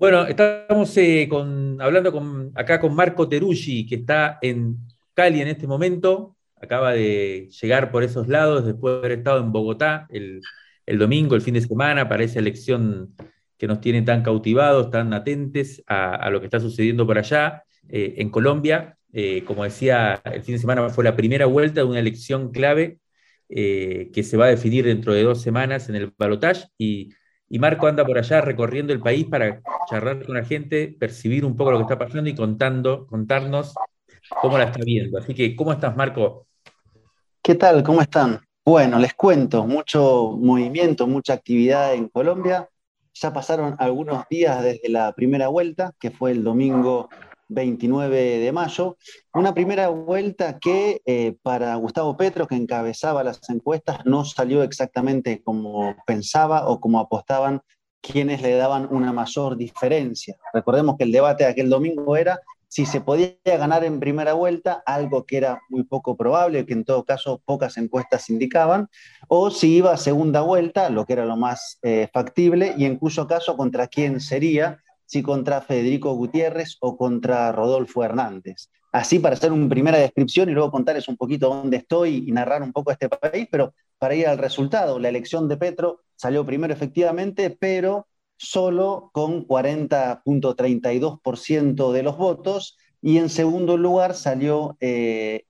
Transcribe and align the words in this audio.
Bueno, 0.00 0.26
estamos 0.26 0.96
eh, 0.96 1.28
hablando 1.78 2.10
con, 2.10 2.52
acá 2.54 2.80
con 2.80 2.94
Marco 2.94 3.28
Teruggi, 3.28 3.86
que 3.86 3.96
está 3.96 4.38
en 4.40 4.78
Cali 5.12 5.42
en 5.42 5.48
este 5.48 5.66
momento. 5.66 6.38
Acaba 6.56 6.92
de 6.92 7.50
llegar 7.60 7.90
por 7.90 8.02
esos 8.02 8.26
lados 8.26 8.64
después 8.64 8.94
de 8.94 8.98
haber 9.00 9.18
estado 9.18 9.40
en 9.40 9.52
Bogotá 9.52 10.06
el, 10.08 10.40
domingo, 10.98 11.34
el 11.34 11.42
fin 11.42 11.52
de 11.52 11.60
semana, 11.60 12.08
para 12.08 12.24
esa 12.24 12.38
elección 12.38 13.14
que 13.58 13.66
nos 13.66 13.82
tiene 13.82 14.00
tan 14.00 14.22
cautivados, 14.22 14.90
tan 14.90 15.12
atentes 15.12 15.82
a, 15.86 16.30
lo 16.30 16.40
que 16.40 16.46
está 16.46 16.60
sucediendo 16.60 17.06
por 17.06 17.18
allá. 17.18 17.64
Eh, 17.86 18.14
en 18.16 18.30
Colombia, 18.30 18.96
eh, 19.12 19.44
como 19.44 19.64
decía, 19.64 20.22
el 20.24 20.42
fin 20.42 20.54
de 20.54 20.60
semana 20.60 20.88
fue 20.88 21.04
la 21.04 21.14
primera 21.14 21.44
vuelta 21.44 21.82
de 21.82 21.86
una 21.86 22.00
elección 22.00 22.52
clave 22.52 23.00
que 23.50 24.22
se 24.22 24.36
va 24.38 24.46
a 24.46 24.48
definir 24.48 24.86
dentro 24.86 25.12
de 25.12 25.24
dos 25.24 25.42
semanas 25.42 25.90
en 25.90 25.96
el 25.96 26.10
balotaje 26.16 26.68
y 26.78 27.10
y 27.52 27.58
Marco 27.58 27.88
anda 27.88 28.04
por 28.04 28.16
allá 28.16 28.40
recorriendo 28.40 28.92
el 28.92 29.00
país 29.00 29.26
para 29.26 29.60
charlar 29.90 30.24
con 30.24 30.36
la 30.36 30.44
gente, 30.44 30.94
percibir 30.98 31.44
un 31.44 31.56
poco 31.56 31.72
lo 31.72 31.78
que 31.78 31.82
está 31.82 31.98
pasando 31.98 32.30
y 32.30 32.34
contando, 32.34 33.08
contarnos 33.08 33.74
cómo 34.40 34.56
la 34.56 34.64
está 34.64 34.80
viendo. 34.84 35.18
Así 35.18 35.34
que, 35.34 35.56
¿cómo 35.56 35.72
estás, 35.72 35.96
Marco? 35.96 36.46
¿Qué 37.42 37.56
tal? 37.56 37.82
¿Cómo 37.82 38.00
están? 38.00 38.40
Bueno, 38.64 39.00
les 39.00 39.14
cuento, 39.14 39.66
mucho 39.66 40.36
movimiento, 40.38 41.08
mucha 41.08 41.32
actividad 41.32 41.92
en 41.94 42.08
Colombia. 42.08 42.68
Ya 43.14 43.32
pasaron 43.32 43.74
algunos 43.80 44.28
días 44.30 44.62
desde 44.62 44.88
la 44.88 45.12
primera 45.12 45.48
vuelta, 45.48 45.92
que 45.98 46.12
fue 46.12 46.30
el 46.30 46.44
domingo 46.44 47.08
29 47.50 48.38
de 48.38 48.52
mayo. 48.52 48.96
Una 49.34 49.52
primera 49.52 49.88
vuelta 49.88 50.58
que 50.58 51.02
eh, 51.04 51.36
para 51.42 51.74
Gustavo 51.76 52.16
Petro, 52.16 52.46
que 52.46 52.54
encabezaba 52.54 53.22
las 53.22 53.48
encuestas, 53.50 53.98
no 54.04 54.24
salió 54.24 54.62
exactamente 54.62 55.42
como 55.42 55.94
pensaba 56.06 56.68
o 56.68 56.80
como 56.80 57.00
apostaban 57.00 57.60
quienes 58.00 58.40
le 58.40 58.54
daban 58.56 58.88
una 58.90 59.12
mayor 59.12 59.56
diferencia. 59.56 60.36
Recordemos 60.54 60.96
que 60.96 61.04
el 61.04 61.12
debate 61.12 61.44
de 61.44 61.50
aquel 61.50 61.68
domingo 61.68 62.16
era 62.16 62.40
si 62.70 62.86
se 62.86 63.00
podía 63.00 63.34
ganar 63.44 63.84
en 63.84 63.98
primera 63.98 64.32
vuelta, 64.32 64.80
algo 64.86 65.26
que 65.26 65.38
era 65.38 65.60
muy 65.70 65.82
poco 65.82 66.16
probable, 66.16 66.64
que 66.66 66.72
en 66.72 66.84
todo 66.84 67.04
caso 67.04 67.42
pocas 67.44 67.76
encuestas 67.76 68.30
indicaban, 68.30 68.88
o 69.26 69.50
si 69.50 69.74
iba 69.74 69.92
a 69.92 69.96
segunda 69.96 70.42
vuelta, 70.42 70.88
lo 70.88 71.04
que 71.04 71.14
era 71.14 71.24
lo 71.26 71.36
más 71.36 71.80
eh, 71.82 72.08
factible, 72.12 72.74
y 72.78 72.84
en 72.84 72.96
cuyo 72.96 73.26
caso 73.26 73.56
contra 73.56 73.88
quién 73.88 74.20
sería, 74.20 74.78
si 75.10 75.22
contra 75.24 75.60
Federico 75.60 76.14
Gutiérrez 76.14 76.76
o 76.78 76.96
contra 76.96 77.50
Rodolfo 77.50 78.04
Hernández. 78.04 78.68
Así 78.92 79.18
para 79.18 79.34
hacer 79.34 79.50
una 79.50 79.68
primera 79.68 79.98
descripción 79.98 80.48
y 80.48 80.52
luego 80.52 80.70
contarles 80.70 81.08
un 81.08 81.16
poquito 81.16 81.48
dónde 81.48 81.78
estoy 81.78 82.22
y 82.28 82.30
narrar 82.30 82.62
un 82.62 82.72
poco 82.72 82.92
este 82.92 83.08
país, 83.08 83.48
pero 83.50 83.74
para 83.98 84.14
ir 84.14 84.28
al 84.28 84.38
resultado, 84.38 85.00
la 85.00 85.08
elección 85.08 85.48
de 85.48 85.56
Petro 85.56 86.02
salió 86.14 86.46
primero 86.46 86.72
efectivamente, 86.72 87.50
pero 87.50 88.06
solo 88.36 89.10
con 89.12 89.48
40.32% 89.48 91.90
de 91.90 92.02
los 92.04 92.16
votos, 92.16 92.78
y 93.02 93.18
en 93.18 93.30
segundo 93.30 93.76
lugar 93.76 94.14
salió 94.14 94.76
eh, 94.80 95.42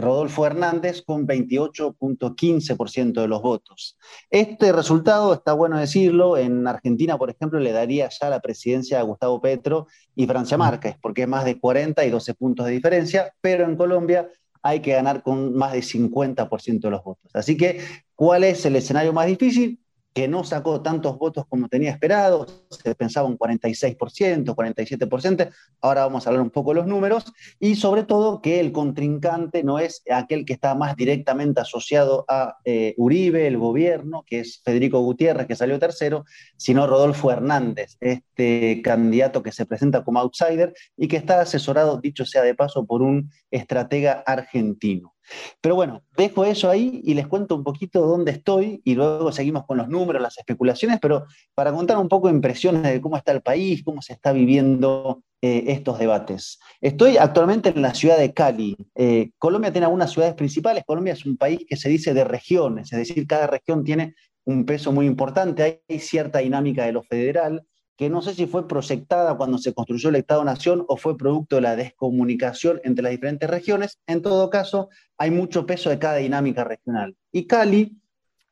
Rodolfo 0.00 0.46
Hernández 0.46 1.02
con 1.02 1.26
28.15% 1.26 3.20
de 3.20 3.28
los 3.28 3.42
votos. 3.42 3.96
Este 4.30 4.72
resultado, 4.72 5.34
está 5.34 5.52
bueno 5.52 5.78
decirlo, 5.78 6.36
en 6.36 6.66
Argentina, 6.66 7.18
por 7.18 7.30
ejemplo, 7.30 7.58
le 7.60 7.72
daría 7.72 8.08
ya 8.08 8.30
la 8.30 8.40
presidencia 8.40 9.00
a 9.00 9.02
Gustavo 9.02 9.40
Petro 9.40 9.86
y 10.14 10.26
Francia 10.26 10.56
Márquez, 10.56 10.96
porque 11.00 11.22
es 11.22 11.28
más 11.28 11.44
de 11.44 11.58
40 11.58 12.04
y 12.04 12.10
12 12.10 12.34
puntos 12.34 12.66
de 12.66 12.72
diferencia, 12.72 13.32
pero 13.40 13.64
en 13.64 13.76
Colombia 13.76 14.30
hay 14.62 14.80
que 14.80 14.92
ganar 14.92 15.22
con 15.22 15.54
más 15.54 15.72
de 15.72 15.82
50% 15.82 16.80
de 16.80 16.90
los 16.90 17.02
votos. 17.02 17.30
Así 17.34 17.56
que, 17.56 17.80
¿cuál 18.14 18.44
es 18.44 18.64
el 18.66 18.76
escenario 18.76 19.12
más 19.12 19.26
difícil? 19.26 19.80
Que 20.18 20.26
no 20.26 20.42
sacó 20.42 20.82
tantos 20.82 21.16
votos 21.16 21.44
como 21.48 21.68
tenía 21.68 21.92
esperado, 21.92 22.44
se 22.70 22.92
pensaba 22.96 23.28
un 23.28 23.38
46%, 23.38 24.52
47%, 24.52 25.48
ahora 25.80 26.06
vamos 26.06 26.26
a 26.26 26.30
hablar 26.30 26.42
un 26.42 26.50
poco 26.50 26.70
de 26.70 26.80
los 26.80 26.88
números, 26.88 27.32
y 27.60 27.76
sobre 27.76 28.02
todo 28.02 28.42
que 28.42 28.58
el 28.58 28.72
contrincante 28.72 29.62
no 29.62 29.78
es 29.78 30.02
aquel 30.10 30.44
que 30.44 30.54
está 30.54 30.74
más 30.74 30.96
directamente 30.96 31.60
asociado 31.60 32.24
a 32.26 32.56
eh, 32.64 32.96
Uribe, 32.96 33.46
el 33.46 33.58
gobierno, 33.58 34.24
que 34.26 34.40
es 34.40 34.60
Federico 34.64 34.98
Gutiérrez, 35.02 35.46
que 35.46 35.54
salió 35.54 35.78
tercero, 35.78 36.24
sino 36.56 36.88
Rodolfo 36.88 37.30
Hernández, 37.30 37.96
este 38.00 38.82
candidato 38.82 39.44
que 39.44 39.52
se 39.52 39.66
presenta 39.66 40.02
como 40.02 40.18
outsider 40.18 40.74
y 40.96 41.06
que 41.06 41.16
está 41.16 41.42
asesorado, 41.42 42.00
dicho 42.00 42.26
sea 42.26 42.42
de 42.42 42.56
paso, 42.56 42.84
por 42.86 43.02
un 43.02 43.30
estratega 43.52 44.24
argentino. 44.26 45.14
Pero 45.60 45.74
bueno, 45.74 46.02
dejo 46.16 46.44
eso 46.44 46.70
ahí 46.70 47.00
y 47.04 47.14
les 47.14 47.26
cuento 47.26 47.54
un 47.54 47.64
poquito 47.64 48.06
dónde 48.06 48.32
estoy 48.32 48.80
y 48.84 48.94
luego 48.94 49.32
seguimos 49.32 49.66
con 49.66 49.78
los 49.78 49.88
números, 49.88 50.22
las 50.22 50.38
especulaciones, 50.38 50.98
pero 51.00 51.26
para 51.54 51.72
contar 51.72 51.98
un 51.98 52.08
poco 52.08 52.28
impresiones 52.28 52.82
de 52.82 53.00
cómo 53.00 53.16
está 53.16 53.32
el 53.32 53.42
país, 53.42 53.82
cómo 53.84 54.02
se 54.02 54.12
está 54.12 54.32
viviendo 54.32 55.22
eh, 55.40 55.64
estos 55.68 55.98
debates. 55.98 56.58
Estoy 56.80 57.16
actualmente 57.16 57.68
en 57.68 57.82
la 57.82 57.94
ciudad 57.94 58.18
de 58.18 58.34
Cali. 58.34 58.76
Eh, 58.96 59.30
Colombia 59.38 59.70
tiene 59.70 59.84
algunas 59.84 60.10
ciudades 60.10 60.34
principales. 60.34 60.84
Colombia 60.84 61.12
es 61.12 61.24
un 61.24 61.36
país 61.36 61.60
que 61.68 61.76
se 61.76 61.88
dice 61.88 62.12
de 62.12 62.24
regiones, 62.24 62.92
es 62.92 62.98
decir, 62.98 63.26
cada 63.26 63.46
región 63.46 63.84
tiene 63.84 64.14
un 64.44 64.64
peso 64.64 64.90
muy 64.90 65.06
importante. 65.06 65.82
Hay 65.88 65.98
cierta 66.00 66.40
dinámica 66.40 66.84
de 66.84 66.92
lo 66.92 67.02
federal 67.02 67.64
que 67.98 68.08
no 68.08 68.22
sé 68.22 68.32
si 68.32 68.46
fue 68.46 68.68
proyectada 68.68 69.36
cuando 69.36 69.58
se 69.58 69.74
construyó 69.74 70.10
el 70.10 70.14
Estado-Nación 70.14 70.84
o 70.86 70.96
fue 70.96 71.18
producto 71.18 71.56
de 71.56 71.62
la 71.62 71.74
descomunicación 71.74 72.80
entre 72.84 73.02
las 73.02 73.10
diferentes 73.10 73.50
regiones. 73.50 73.98
En 74.06 74.22
todo 74.22 74.48
caso, 74.50 74.88
hay 75.18 75.32
mucho 75.32 75.66
peso 75.66 75.90
de 75.90 75.98
cada 75.98 76.16
dinámica 76.16 76.62
regional. 76.62 77.16
Y 77.32 77.48
Cali 77.48 77.98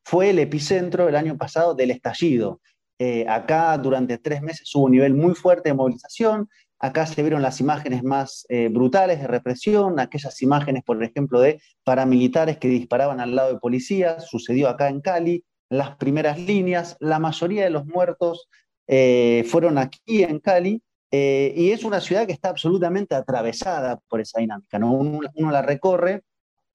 fue 0.04 0.30
el 0.30 0.40
epicentro 0.40 1.08
el 1.08 1.14
año 1.14 1.38
pasado 1.38 1.74
del 1.74 1.92
estallido. 1.92 2.60
Eh, 2.98 3.24
acá 3.28 3.78
durante 3.78 4.18
tres 4.18 4.42
meses 4.42 4.74
hubo 4.74 4.86
un 4.86 4.92
nivel 4.92 5.14
muy 5.14 5.36
fuerte 5.36 5.68
de 5.68 5.74
movilización, 5.74 6.48
acá 6.80 7.06
se 7.06 7.22
vieron 7.22 7.40
las 7.40 7.60
imágenes 7.60 8.02
más 8.02 8.46
eh, 8.48 8.68
brutales 8.68 9.20
de 9.20 9.28
represión, 9.28 10.00
aquellas 10.00 10.42
imágenes, 10.42 10.82
por 10.82 11.00
ejemplo, 11.04 11.40
de 11.40 11.60
paramilitares 11.84 12.58
que 12.58 12.66
disparaban 12.66 13.20
al 13.20 13.36
lado 13.36 13.52
de 13.52 13.60
policías, 13.60 14.26
sucedió 14.28 14.68
acá 14.68 14.88
en 14.88 15.00
Cali, 15.00 15.44
las 15.68 15.96
primeras 15.96 16.36
líneas, 16.38 16.96
la 16.98 17.20
mayoría 17.20 17.62
de 17.62 17.70
los 17.70 17.86
muertos 17.86 18.48
eh, 18.86 19.44
fueron 19.48 19.78
aquí 19.78 20.22
en 20.22 20.38
Cali, 20.40 20.82
eh, 21.10 21.54
y 21.56 21.70
es 21.70 21.84
una 21.84 22.00
ciudad 22.00 22.26
que 22.26 22.32
está 22.32 22.48
absolutamente 22.48 23.14
atravesada 23.14 23.98
por 24.08 24.20
esa 24.20 24.40
dinámica. 24.40 24.78
¿no? 24.78 24.92
Uno, 24.92 25.50
la 25.50 25.62
recorre 25.62 26.22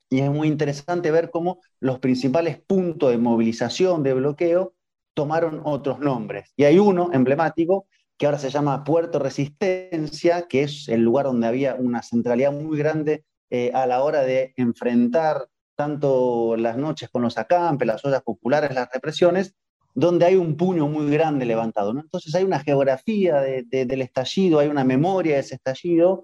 y 0.09 0.19
es 0.22 0.29
muy 0.29 0.47
interesante 0.47 1.11
ver 1.11 1.29
cómo 1.29 1.59
los 1.79 1.99
principales 1.99 2.59
puntos 2.59 3.11
de 3.11 3.17
movilización, 3.17 4.03
de 4.03 4.13
bloqueo, 4.13 4.73
tomaron 5.13 5.61
otros 5.63 5.99
nombres. 5.99 6.51
Y 6.55 6.63
hay 6.63 6.79
uno 6.79 7.09
emblemático 7.13 7.88
que 8.17 8.25
ahora 8.25 8.39
se 8.39 8.49
llama 8.49 8.83
Puerto 8.83 9.19
Resistencia, 9.19 10.47
que 10.47 10.63
es 10.63 10.88
el 10.89 11.01
lugar 11.01 11.25
donde 11.25 11.47
había 11.47 11.75
una 11.75 12.01
centralidad 12.01 12.51
muy 12.51 12.78
grande 12.78 13.25
eh, 13.49 13.72
a 13.73 13.85
la 13.85 14.03
hora 14.03 14.22
de 14.22 14.53
enfrentar 14.57 15.47
tanto 15.75 16.55
las 16.57 16.78
noches 16.78 17.09
con 17.09 17.22
los 17.22 17.38
acampes, 17.38 17.88
las 17.88 18.03
ollas 18.05 18.22
populares, 18.22 18.73
las 18.73 18.89
represiones, 18.93 19.55
donde 19.94 20.26
hay 20.26 20.35
un 20.35 20.55
puño 20.55 20.88
muy 20.88 21.11
grande 21.11 21.46
levantado. 21.46 21.91
Entonces 21.91 22.34
hay 22.35 22.43
una 22.43 22.59
geografía 22.59 23.41
del 23.41 24.02
estallido, 24.02 24.59
hay 24.59 24.67
una 24.67 24.84
memoria 24.84 25.35
de 25.35 25.41
ese 25.41 25.55
estallido, 25.55 26.22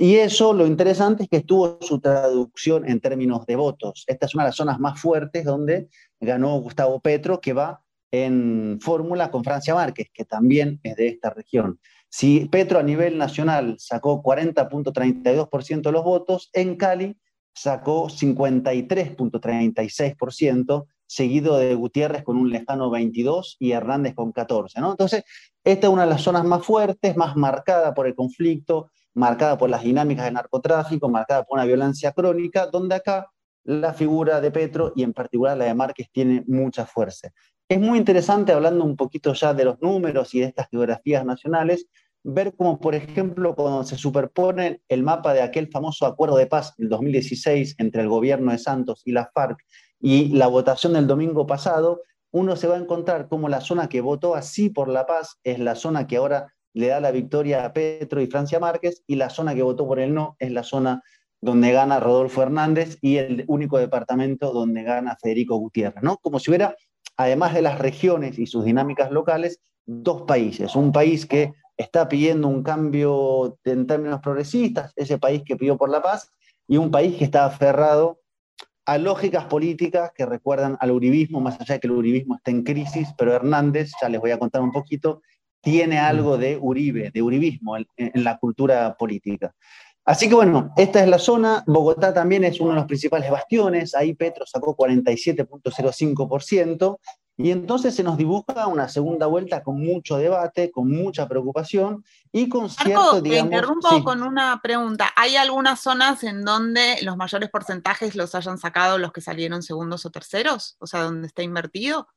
y 0.00 0.14
eso 0.14 0.52
lo 0.52 0.64
interesante 0.64 1.24
es 1.24 1.28
que 1.28 1.38
estuvo 1.38 1.78
su 1.80 1.98
traducción 1.98 2.88
en 2.88 3.00
términos 3.00 3.44
de 3.46 3.56
votos. 3.56 4.04
Esta 4.06 4.26
es 4.26 4.34
una 4.34 4.44
de 4.44 4.50
las 4.50 4.56
zonas 4.56 4.78
más 4.78 5.00
fuertes 5.00 5.44
donde 5.44 5.88
ganó 6.20 6.60
Gustavo 6.60 7.00
Petro, 7.00 7.40
que 7.40 7.52
va 7.52 7.82
en 8.12 8.78
fórmula 8.80 9.32
con 9.32 9.42
Francia 9.42 9.74
Márquez, 9.74 10.06
que 10.14 10.24
también 10.24 10.78
es 10.84 10.94
de 10.94 11.08
esta 11.08 11.30
región. 11.30 11.80
Si 12.08 12.46
Petro 12.46 12.78
a 12.78 12.84
nivel 12.84 13.18
nacional 13.18 13.74
sacó 13.80 14.22
40.32% 14.22 15.82
de 15.82 15.92
los 15.92 16.04
votos, 16.04 16.48
en 16.52 16.76
Cali 16.76 17.16
sacó 17.52 18.06
53.36%, 18.06 20.86
seguido 21.08 21.58
de 21.58 21.74
Gutiérrez 21.74 22.22
con 22.22 22.36
un 22.36 22.50
lejano 22.50 22.90
22 22.90 23.56
y 23.58 23.72
Hernández 23.72 24.14
con 24.14 24.30
14. 24.30 24.80
¿no? 24.80 24.92
Entonces, 24.92 25.24
esta 25.64 25.86
es 25.86 25.92
una 25.92 26.04
de 26.04 26.10
las 26.10 26.22
zonas 26.22 26.44
más 26.44 26.64
fuertes, 26.64 27.16
más 27.16 27.34
marcada 27.34 27.94
por 27.94 28.06
el 28.06 28.14
conflicto, 28.14 28.90
marcada 29.14 29.58
por 29.58 29.70
las 29.70 29.82
dinámicas 29.82 30.26
de 30.26 30.32
narcotráfico, 30.32 31.08
marcada 31.08 31.44
por 31.44 31.58
una 31.58 31.64
violencia 31.64 32.12
crónica, 32.12 32.66
donde 32.66 32.94
acá 32.94 33.26
la 33.64 33.92
figura 33.92 34.40
de 34.40 34.50
Petro 34.50 34.92
y 34.94 35.02
en 35.02 35.12
particular 35.12 35.56
la 35.56 35.64
de 35.64 35.74
Márquez 35.74 36.08
tiene 36.12 36.44
mucha 36.46 36.86
fuerza. 36.86 37.30
Es 37.68 37.80
muy 37.80 37.98
interesante, 37.98 38.52
hablando 38.52 38.84
un 38.84 38.96
poquito 38.96 39.34
ya 39.34 39.52
de 39.52 39.64
los 39.64 39.80
números 39.80 40.34
y 40.34 40.40
de 40.40 40.46
estas 40.46 40.68
geografías 40.70 41.24
nacionales, 41.24 41.86
ver 42.24 42.54
cómo, 42.56 42.80
por 42.80 42.94
ejemplo, 42.94 43.54
cuando 43.54 43.84
se 43.84 43.96
superpone 43.96 44.82
el 44.88 45.02
mapa 45.02 45.34
de 45.34 45.42
aquel 45.42 45.68
famoso 45.68 46.06
acuerdo 46.06 46.36
de 46.36 46.46
paz 46.46 46.74
del 46.76 46.88
2016 46.88 47.76
entre 47.78 48.02
el 48.02 48.08
gobierno 48.08 48.52
de 48.52 48.58
Santos 48.58 49.02
y 49.04 49.12
la 49.12 49.30
FARC 49.32 49.58
y 50.00 50.28
la 50.28 50.46
votación 50.46 50.92
del 50.92 51.06
domingo 51.06 51.46
pasado, 51.46 52.02
uno 52.30 52.56
se 52.56 52.68
va 52.68 52.76
a 52.76 52.80
encontrar 52.80 53.28
como 53.28 53.48
la 53.48 53.60
zona 53.60 53.88
que 53.88 54.00
votó 54.00 54.34
así 54.34 54.70
por 54.70 54.88
la 54.88 55.06
paz 55.06 55.38
es 55.44 55.58
la 55.58 55.74
zona 55.74 56.06
que 56.06 56.16
ahora 56.16 56.52
le 56.74 56.88
da 56.88 57.00
la 57.00 57.10
victoria 57.10 57.64
a 57.64 57.72
Petro 57.72 58.20
y 58.20 58.26
Francia 58.26 58.60
Márquez, 58.60 59.02
y 59.06 59.16
la 59.16 59.30
zona 59.30 59.54
que 59.54 59.62
votó 59.62 59.86
por 59.86 59.98
el 59.98 60.14
no 60.14 60.36
es 60.38 60.52
la 60.52 60.62
zona 60.62 61.02
donde 61.40 61.72
gana 61.72 62.00
Rodolfo 62.00 62.42
Hernández 62.42 62.98
y 63.00 63.16
el 63.16 63.44
único 63.48 63.78
departamento 63.78 64.52
donde 64.52 64.82
gana 64.82 65.16
Federico 65.20 65.56
Gutiérrez, 65.56 66.02
¿no? 66.02 66.18
Como 66.18 66.38
si 66.38 66.50
hubiera, 66.50 66.76
además 67.16 67.54
de 67.54 67.62
las 67.62 67.78
regiones 67.78 68.38
y 68.38 68.46
sus 68.46 68.64
dinámicas 68.64 69.10
locales, 69.10 69.60
dos 69.86 70.22
países. 70.22 70.76
Un 70.76 70.92
país 70.92 71.26
que 71.26 71.52
está 71.76 72.08
pidiendo 72.08 72.48
un 72.48 72.62
cambio 72.62 73.56
en 73.64 73.86
términos 73.86 74.20
progresistas, 74.20 74.92
ese 74.96 75.18
país 75.18 75.42
que 75.44 75.56
pidió 75.56 75.76
por 75.76 75.90
la 75.90 76.02
paz, 76.02 76.30
y 76.66 76.76
un 76.76 76.90
país 76.90 77.16
que 77.16 77.24
está 77.24 77.46
aferrado 77.46 78.20
a 78.88 78.96
lógicas 78.96 79.44
políticas 79.44 80.12
que 80.14 80.24
recuerdan 80.24 80.78
al 80.80 80.92
uribismo, 80.92 81.40
más 81.40 81.60
allá 81.60 81.74
de 81.74 81.80
que 81.80 81.88
el 81.88 81.92
uribismo 81.92 82.36
está 82.36 82.50
en 82.50 82.62
crisis, 82.62 83.08
pero 83.18 83.34
Hernández, 83.34 83.90
ya 84.00 84.08
les 84.08 84.18
voy 84.18 84.30
a 84.30 84.38
contar 84.38 84.62
un 84.62 84.72
poquito, 84.72 85.20
tiene 85.60 85.98
algo 85.98 86.38
de 86.38 86.56
Uribe, 86.56 87.10
de 87.12 87.20
uribismo 87.20 87.76
en, 87.76 87.86
en 87.98 88.24
la 88.24 88.38
cultura 88.38 88.96
política. 88.96 89.54
Así 90.06 90.26
que 90.26 90.34
bueno, 90.34 90.72
esta 90.78 91.02
es 91.02 91.08
la 91.08 91.18
zona. 91.18 91.62
Bogotá 91.66 92.14
también 92.14 92.44
es 92.44 92.60
uno 92.60 92.70
de 92.70 92.76
los 92.76 92.86
principales 92.86 93.30
bastiones. 93.30 93.94
Ahí 93.94 94.14
Petro 94.14 94.46
sacó 94.46 94.74
47.05%. 94.74 96.98
Y 97.40 97.52
entonces 97.52 97.94
se 97.94 98.02
nos 98.02 98.16
dibuja 98.16 98.66
una 98.66 98.88
segunda 98.88 99.26
vuelta 99.26 99.62
con 99.62 99.80
mucho 99.80 100.16
debate, 100.16 100.72
con 100.72 100.90
mucha 100.90 101.28
preocupación 101.28 102.04
y 102.32 102.48
con 102.48 102.68
cierto, 102.68 103.22
Te 103.22 103.38
interrumpo 103.38 104.02
con 104.02 104.24
una 104.24 104.60
pregunta. 104.60 105.12
¿Hay 105.14 105.36
algunas 105.36 105.78
zonas 105.78 106.24
en 106.24 106.44
donde 106.44 106.96
los 107.02 107.16
mayores 107.16 107.48
porcentajes 107.48 108.16
los 108.16 108.34
hayan 108.34 108.58
sacado 108.58 108.98
los 108.98 109.12
que 109.12 109.20
salieron 109.20 109.62
segundos 109.62 110.04
o 110.04 110.10
terceros? 110.10 110.74
O 110.80 110.88
sea, 110.88 111.02
donde 111.02 111.28
está 111.28 111.44
invertido. 111.44 112.08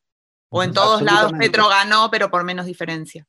¿O 0.49 0.63
en 0.63 0.73
todos 0.73 1.03
lados 1.03 1.33
Petro 1.37 1.69
ganó, 1.69 2.09
pero 2.09 2.31
por 2.31 2.43
menos 2.43 2.65
diferencia? 2.65 3.27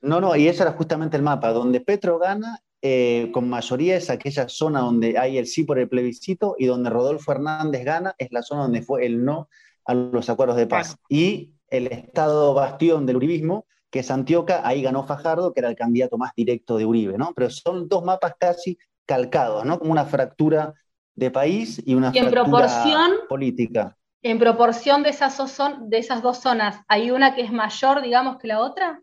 No, 0.00 0.22
no, 0.22 0.34
y 0.36 0.48
ese 0.48 0.62
era 0.62 0.72
justamente 0.72 1.18
el 1.18 1.22
mapa. 1.22 1.52
Donde 1.52 1.80
Petro 1.82 2.18
gana, 2.18 2.58
eh, 2.80 3.30
con 3.34 3.50
mayoría 3.50 3.96
es 3.96 4.08
aquella 4.08 4.48
zona 4.48 4.80
donde 4.80 5.18
hay 5.18 5.36
el 5.36 5.46
sí 5.46 5.64
por 5.64 5.78
el 5.78 5.90
plebiscito 5.90 6.56
y 6.58 6.64
donde 6.64 6.88
Rodolfo 6.88 7.32
Hernández 7.32 7.84
gana 7.84 8.14
es 8.16 8.32
la 8.32 8.42
zona 8.42 8.62
donde 8.62 8.80
fue 8.80 9.04
el 9.04 9.22
no 9.22 9.50
a 9.84 9.94
los 9.94 10.28
acuerdos 10.28 10.56
de 10.56 10.66
paz. 10.66 10.96
Y 11.08 11.54
el 11.68 11.88
estado 11.88 12.54
bastión 12.54 13.06
del 13.06 13.16
uribismo, 13.16 13.66
que 13.90 14.00
es 14.00 14.10
Antioquia, 14.10 14.66
ahí 14.66 14.82
ganó 14.82 15.06
Fajardo, 15.06 15.52
que 15.52 15.60
era 15.60 15.68
el 15.68 15.76
candidato 15.76 16.18
más 16.18 16.32
directo 16.36 16.76
de 16.76 16.84
Uribe, 16.84 17.16
¿no? 17.18 17.32
Pero 17.34 17.50
son 17.50 17.88
dos 17.88 18.04
mapas 18.04 18.34
casi 18.38 18.78
calcados, 19.06 19.64
¿no? 19.64 19.78
Como 19.78 19.92
una 19.92 20.04
fractura 20.04 20.74
de 21.14 21.30
país 21.30 21.80
y 21.84 21.94
una 21.94 22.12
fractura 22.12 23.10
política. 23.28 23.96
En 24.22 24.38
proporción 24.38 25.02
de 25.02 25.10
esas, 25.10 25.38
de 25.82 25.98
esas 25.98 26.22
dos 26.22 26.38
zonas, 26.38 26.80
¿hay 26.88 27.10
una 27.10 27.34
que 27.34 27.42
es 27.42 27.52
mayor, 27.52 28.02
digamos, 28.02 28.38
que 28.38 28.48
la 28.48 28.60
otra? 28.60 29.02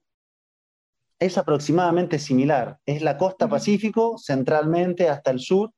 Es 1.19 1.37
aproximadamente 1.37 2.17
similar. 2.17 2.79
Es 2.85 3.03
la 3.03 3.17
costa 3.17 3.47
Pacífico, 3.47 4.17
centralmente 4.17 5.07
hasta 5.07 5.29
el 5.29 5.39
sur, 5.39 5.71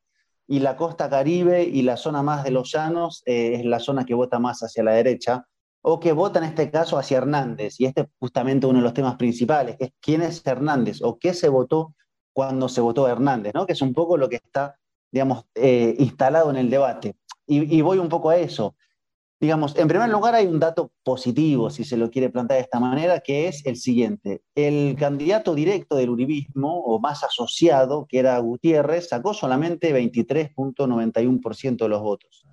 y 0.53 0.59
la 0.59 0.77
costa 0.77 1.09
caribe 1.09 1.63
y 1.63 1.81
la 1.81 1.97
zona 1.97 2.21
más 2.21 2.43
de 2.43 2.51
los 2.51 2.71
llanos 2.71 3.23
eh, 3.25 3.55
es 3.55 3.65
la 3.65 3.79
zona 3.79 4.05
que 4.05 4.13
vota 4.13 4.37
más 4.37 4.61
hacia 4.61 4.83
la 4.83 4.91
derecha, 4.91 5.47
o 5.81 5.99
que 5.99 6.11
vota 6.11 6.37
en 6.37 6.45
este 6.45 6.69
caso 6.69 6.95
hacia 6.95 7.17
Hernández. 7.17 7.79
Y 7.79 7.85
este 7.85 8.01
es 8.01 8.07
justamente 8.19 8.67
uno 8.67 8.77
de 8.77 8.83
los 8.83 8.93
temas 8.93 9.15
principales, 9.15 9.77
es 9.79 9.89
quién 9.99 10.21
es 10.21 10.45
Hernández 10.45 11.01
o 11.01 11.17
qué 11.17 11.33
se 11.33 11.49
votó 11.49 11.95
cuando 12.33 12.69
se 12.69 12.81
votó 12.81 13.07
Hernández, 13.07 13.55
¿no? 13.55 13.65
que 13.65 13.73
es 13.73 13.81
un 13.81 13.95
poco 13.95 14.15
lo 14.15 14.29
que 14.29 14.35
está, 14.35 14.77
digamos, 15.11 15.43
eh, 15.55 15.95
instalado 15.97 16.51
en 16.51 16.57
el 16.57 16.69
debate. 16.69 17.15
y 17.47 17.81
voy 17.81 17.97
un 17.97 18.09
poco 18.09 18.29
a 18.29 18.37
eso. 18.37 18.75
Digamos, 19.43 19.75
en 19.75 19.89
primer 19.89 20.09
lugar 20.09 20.35
hay 20.35 20.45
un 20.45 20.57
dato 20.57 20.93
positivo, 21.03 21.69
si 21.69 21.83
se 21.83 21.97
lo 21.97 22.09
quiere 22.09 22.29
plantear 22.29 22.59
de 22.59 22.63
esta 22.63 22.79
manera, 22.79 23.19
que 23.19 23.49
es 23.49 23.65
el 23.65 23.75
siguiente. 23.75 24.41
El 24.55 24.95
candidato 24.97 25.53
directo 25.53 25.97
del 25.97 26.11
uribismo, 26.11 26.79
o 26.79 26.97
más 27.01 27.25
asociado, 27.25 28.05
que 28.07 28.19
era 28.19 28.39
Gutiérrez, 28.39 29.09
sacó 29.09 29.33
solamente 29.33 29.93
23.91% 29.93 31.75
de 31.75 31.89
los 31.89 32.01
votos. 32.01 32.45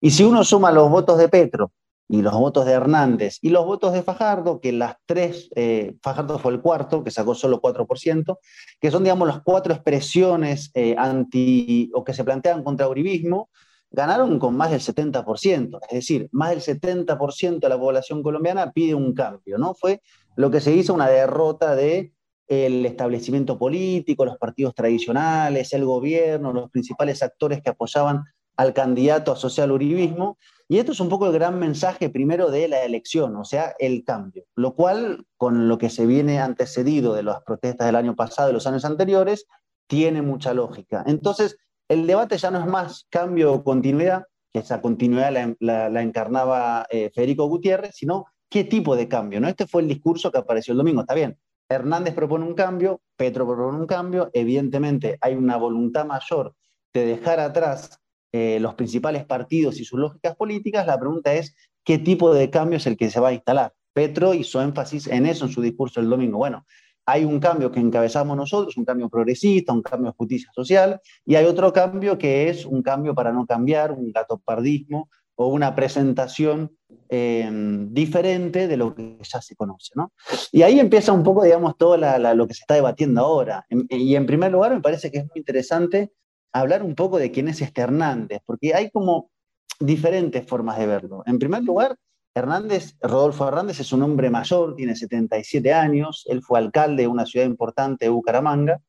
Y 0.00 0.12
si 0.12 0.22
uno 0.22 0.44
suma 0.44 0.70
los 0.70 0.88
votos 0.88 1.18
de 1.18 1.28
Petro 1.28 1.72
y 2.08 2.22
los 2.22 2.34
votos 2.34 2.64
de 2.64 2.74
Hernández 2.74 3.38
y 3.42 3.48
los 3.48 3.66
votos 3.66 3.92
de 3.92 4.04
Fajardo, 4.04 4.60
que 4.60 4.70
las 4.70 4.94
tres, 5.04 5.50
eh, 5.56 5.96
Fajardo 6.00 6.38
fue 6.38 6.52
el 6.52 6.60
cuarto, 6.60 7.02
que 7.02 7.10
sacó 7.10 7.34
solo 7.34 7.60
4%, 7.60 8.38
que 8.80 8.92
son, 8.92 9.02
digamos, 9.02 9.26
las 9.26 9.42
cuatro 9.42 9.74
expresiones 9.74 10.70
eh, 10.74 10.94
anti 10.96 11.90
o 11.92 12.04
que 12.04 12.14
se 12.14 12.22
plantean 12.22 12.62
contra 12.62 12.86
uribismo, 12.86 13.50
ganaron 13.96 14.38
con 14.38 14.54
más 14.54 14.70
del 14.70 14.80
70%, 14.80 15.80
es 15.88 15.94
decir, 15.94 16.28
más 16.30 16.50
del 16.50 16.60
70% 16.60 17.60
de 17.60 17.68
la 17.70 17.78
población 17.78 18.22
colombiana 18.22 18.70
pide 18.70 18.94
un 18.94 19.14
cambio, 19.14 19.56
¿no? 19.56 19.72
Fue 19.74 20.02
lo 20.36 20.50
que 20.50 20.60
se 20.60 20.74
hizo 20.74 20.92
una 20.92 21.08
derrota 21.08 21.74
de 21.74 22.12
el 22.46 22.84
establecimiento 22.84 23.58
político, 23.58 24.26
los 24.26 24.36
partidos 24.36 24.74
tradicionales, 24.74 25.72
el 25.72 25.86
gobierno, 25.86 26.52
los 26.52 26.70
principales 26.70 27.22
actores 27.22 27.62
que 27.62 27.70
apoyaban 27.70 28.22
al 28.58 28.74
candidato 28.74 29.32
asociado 29.32 29.64
al 29.64 29.72
uribismo. 29.72 30.36
Y 30.68 30.76
esto 30.76 30.92
es 30.92 31.00
un 31.00 31.08
poco 31.08 31.26
el 31.26 31.32
gran 31.32 31.58
mensaje 31.58 32.10
primero 32.10 32.50
de 32.50 32.68
la 32.68 32.84
elección, 32.84 33.34
o 33.36 33.44
sea, 33.44 33.74
el 33.78 34.04
cambio, 34.04 34.44
lo 34.56 34.74
cual, 34.74 35.24
con 35.38 35.68
lo 35.68 35.78
que 35.78 35.88
se 35.88 36.04
viene 36.04 36.38
antecedido 36.38 37.14
de 37.14 37.22
las 37.22 37.42
protestas 37.42 37.86
del 37.86 37.96
año 37.96 38.14
pasado 38.14 38.50
y 38.50 38.52
los 38.52 38.66
años 38.66 38.84
anteriores, 38.84 39.46
tiene 39.86 40.20
mucha 40.20 40.52
lógica. 40.52 41.02
Entonces, 41.06 41.56
el 41.88 42.06
debate 42.06 42.38
ya 42.38 42.50
no 42.50 42.58
es 42.58 42.66
más 42.66 43.06
cambio 43.10 43.52
o 43.52 43.64
continuidad, 43.64 44.24
que 44.52 44.60
esa 44.60 44.80
continuidad 44.80 45.32
la, 45.60 46.02
encarnaba 46.02 46.86
eh, 46.90 47.10
Federico 47.14 47.46
Gutiérrez, 47.46 47.94
sino 47.94 48.26
qué 48.48 48.64
tipo 48.64 48.96
de 48.96 49.08
cambio. 49.08 49.40
¿no? 49.40 49.48
Este 49.48 49.66
fue 49.66 49.82
el 49.82 49.88
discurso 49.88 50.30
que 50.30 50.38
apareció 50.38 50.72
el 50.72 50.78
domingo. 50.78 51.02
Está 51.02 51.14
bien, 51.14 51.38
Hernández 51.68 52.14
propone 52.14 52.44
un 52.44 52.54
cambio, 52.54 53.00
Petro 53.16 53.46
propone 53.46 53.78
un 53.78 53.86
cambio, 53.86 54.30
evidentemente 54.32 55.18
hay 55.20 55.34
una 55.34 55.56
voluntad 55.56 56.06
mayor 56.06 56.54
de 56.94 57.06
dejar 57.06 57.40
atrás 57.40 57.98
eh, 58.32 58.58
los 58.60 58.74
principales 58.74 59.24
partidos 59.24 59.80
y 59.80 59.84
sus 59.84 59.98
lógicas 59.98 60.36
políticas. 60.36 60.86
La 60.86 60.98
pregunta 60.98 61.34
es, 61.34 61.54
¿qué 61.84 61.98
tipo 61.98 62.32
de 62.32 62.50
cambio 62.50 62.78
es 62.78 62.86
el 62.86 62.96
que 62.96 63.10
se 63.10 63.20
va 63.20 63.28
a 63.28 63.32
instalar? 63.32 63.74
Petro 63.92 64.34
hizo 64.34 64.60
énfasis 64.60 65.06
en 65.06 65.26
eso 65.26 65.46
en 65.46 65.52
su 65.52 65.62
discurso 65.62 66.00
el 66.00 66.08
domingo. 66.08 66.38
Bueno, 66.38 66.66
hay 67.06 67.24
un 67.24 67.38
cambio 67.38 67.70
que 67.70 67.78
encabezamos 67.78 68.36
nosotros, 68.36 68.76
un 68.76 68.84
cambio 68.84 69.08
progresista, 69.08 69.72
un 69.72 69.82
cambio 69.82 70.10
de 70.10 70.16
justicia 70.16 70.50
social, 70.52 71.00
y 71.24 71.36
hay 71.36 71.46
otro 71.46 71.72
cambio 71.72 72.18
que 72.18 72.48
es 72.48 72.66
un 72.66 72.82
cambio 72.82 73.14
para 73.14 73.32
no 73.32 73.46
cambiar, 73.46 73.92
un 73.92 74.10
gatopardismo 74.10 75.08
o 75.36 75.46
una 75.46 75.74
presentación 75.74 76.76
eh, 77.08 77.48
diferente 77.90 78.66
de 78.66 78.76
lo 78.76 78.94
que 78.94 79.18
ya 79.22 79.40
se 79.40 79.54
conoce. 79.54 79.92
¿no? 79.94 80.12
Y 80.50 80.62
ahí 80.62 80.80
empieza 80.80 81.12
un 81.12 81.22
poco, 81.22 81.44
digamos, 81.44 81.76
todo 81.76 81.96
lo 81.96 82.46
que 82.48 82.54
se 82.54 82.62
está 82.62 82.74
debatiendo 82.74 83.20
ahora. 83.20 83.64
Y 83.68 84.16
en 84.16 84.26
primer 84.26 84.50
lugar, 84.50 84.74
me 84.74 84.80
parece 84.80 85.10
que 85.10 85.18
es 85.18 85.24
muy 85.24 85.36
interesante 85.36 86.12
hablar 86.52 86.82
un 86.82 86.94
poco 86.94 87.18
de 87.18 87.30
quién 87.30 87.48
es 87.48 87.60
este 87.60 87.82
Hernández, 87.82 88.40
porque 88.46 88.74
hay 88.74 88.90
como 88.90 89.30
diferentes 89.78 90.44
formas 90.46 90.78
de 90.78 90.86
verlo. 90.86 91.22
En 91.26 91.38
primer 91.38 91.62
lugar, 91.62 91.96
Hernández, 92.36 92.96
Rodolfo 93.00 93.48
Hernández 93.48 93.80
es 93.80 93.92
un 93.92 94.02
hombre 94.02 94.28
mayor, 94.28 94.76
tiene 94.76 94.94
77 94.94 95.72
años, 95.72 96.24
él 96.28 96.42
fue 96.42 96.58
alcalde 96.58 97.04
de 97.04 97.08
una 97.08 97.24
ciudad 97.24 97.46
importante 97.46 98.08
Bucaramanga 98.08 98.80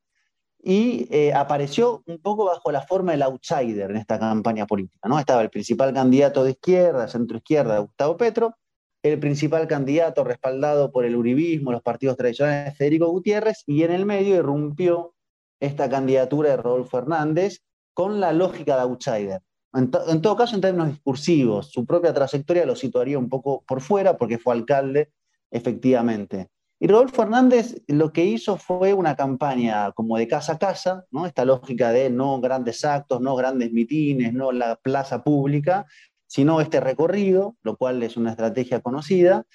y 0.61 1.07
eh, 1.11 1.33
apareció 1.33 2.03
un 2.07 2.19
poco 2.19 2.45
bajo 2.45 2.71
la 2.73 2.81
forma 2.81 3.13
del 3.13 3.21
outsider 3.21 3.89
en 3.89 3.97
esta 3.97 4.19
campaña 4.19 4.65
política. 4.65 5.07
¿no? 5.07 5.17
Estaba 5.17 5.41
el 5.41 5.49
principal 5.49 5.93
candidato 5.93 6.43
de 6.43 6.51
izquierda, 6.51 7.07
centro 7.07 7.37
izquierda, 7.37 7.79
Gustavo 7.79 8.17
Petro, 8.17 8.55
el 9.01 9.17
principal 9.17 9.65
candidato 9.67 10.25
respaldado 10.25 10.91
por 10.91 11.05
el 11.05 11.15
uribismo, 11.15 11.71
los 11.71 11.81
partidos 11.81 12.17
tradicionales, 12.17 12.75
Federico 12.75 13.07
Gutiérrez, 13.07 13.63
y 13.65 13.83
en 13.83 13.91
el 13.91 14.05
medio 14.05 14.35
irrumpió 14.35 15.13
esta 15.61 15.89
candidatura 15.89 16.49
de 16.49 16.57
Rodolfo 16.57 16.97
Hernández 16.97 17.61
con 17.93 18.19
la 18.19 18.33
lógica 18.33 18.75
de 18.75 18.81
outsider. 18.81 19.41
En, 19.77 20.21
todo 20.21 20.35
caso, 20.35 20.55
en 20.55 20.61
términos 20.61 20.89
discursivos, 20.89 21.69
su 21.71 21.85
propia 21.85 22.13
trayectoria 22.13 22.65
lo 22.65 22.75
situaría 22.75 23.19
un 23.19 23.29
poco 23.29 23.63
por 23.67 23.81
fuera 23.81 24.17
porque 24.17 24.39
fue 24.39 24.55
alcalde, 24.55 25.11
efectivamente. 25.51 26.47
Y 26.79 26.87
Rodolfo 26.87 27.23
Hernández 27.23 27.81
lo 27.87 28.11
que 28.11 28.25
hizo 28.25 28.57
fue 28.57 28.93
una 28.93 29.15
campaña 29.15 29.91
como 29.91 30.17
de 30.17 30.27
casa 30.27 30.53
a 30.53 30.59
casa, 30.59 31.05
¿no? 31.11 31.25
esta 31.25 31.45
lógica 31.45 31.91
de 31.91 32.09
no 32.09 32.39
grandes 32.39 32.85
actos, 32.85 33.21
no 33.21 33.35
grandes 33.35 33.71
mitines, 33.71 34.33
no 34.33 34.51
la 34.51 34.75
plaza 34.77 35.23
pública, 35.23 35.85
sino 36.27 36.59
este 36.59 36.79
recorrido, 36.79 37.55
lo 37.61 37.77
cual 37.77 38.01
es 38.03 38.17
una 38.17 38.31
estrategia 38.31 38.81
conocida, 38.81 39.45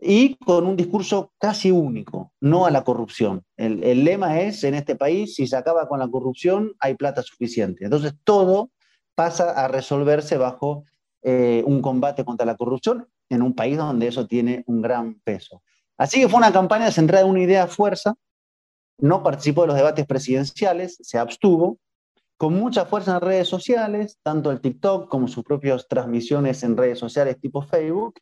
y 0.00 0.36
con 0.36 0.66
un 0.66 0.76
discurso 0.76 1.32
casi 1.38 1.70
único, 1.70 2.32
no 2.40 2.66
a 2.66 2.70
la 2.70 2.84
corrupción. 2.84 3.42
El, 3.56 3.84
el 3.84 4.04
lema 4.04 4.40
es, 4.40 4.64
en 4.64 4.74
este 4.74 4.96
país, 4.96 5.34
si 5.34 5.46
se 5.46 5.56
acaba 5.56 5.88
con 5.88 5.98
la 5.98 6.08
corrupción, 6.08 6.72
hay 6.80 6.94
plata 6.94 7.22
suficiente. 7.22 7.84
Entonces, 7.84 8.14
todo 8.24 8.70
pasa 9.20 9.50
a 9.50 9.68
resolverse 9.68 10.38
bajo 10.38 10.86
eh, 11.22 11.62
un 11.66 11.82
combate 11.82 12.24
contra 12.24 12.46
la 12.46 12.56
corrupción 12.56 13.06
en 13.28 13.42
un 13.42 13.54
país 13.54 13.76
donde 13.76 14.06
eso 14.06 14.26
tiene 14.26 14.64
un 14.66 14.80
gran 14.80 15.20
peso. 15.20 15.62
Así 15.98 16.22
que 16.22 16.28
fue 16.30 16.38
una 16.38 16.54
campaña 16.54 16.90
centrada 16.90 17.26
en 17.26 17.30
una 17.30 17.42
idea 17.42 17.66
fuerza, 17.66 18.14
no 18.96 19.22
participó 19.22 19.60
de 19.60 19.66
los 19.66 19.76
debates 19.76 20.06
presidenciales, 20.06 20.96
se 21.02 21.18
abstuvo, 21.18 21.76
con 22.38 22.54
mucha 22.54 22.86
fuerza 22.86 23.16
en 23.16 23.20
redes 23.20 23.46
sociales, 23.46 24.16
tanto 24.22 24.50
el 24.50 24.62
TikTok 24.62 25.10
como 25.10 25.28
sus 25.28 25.44
propias 25.44 25.86
transmisiones 25.86 26.62
en 26.62 26.78
redes 26.78 26.98
sociales 26.98 27.38
tipo 27.38 27.60
Facebook, 27.60 28.14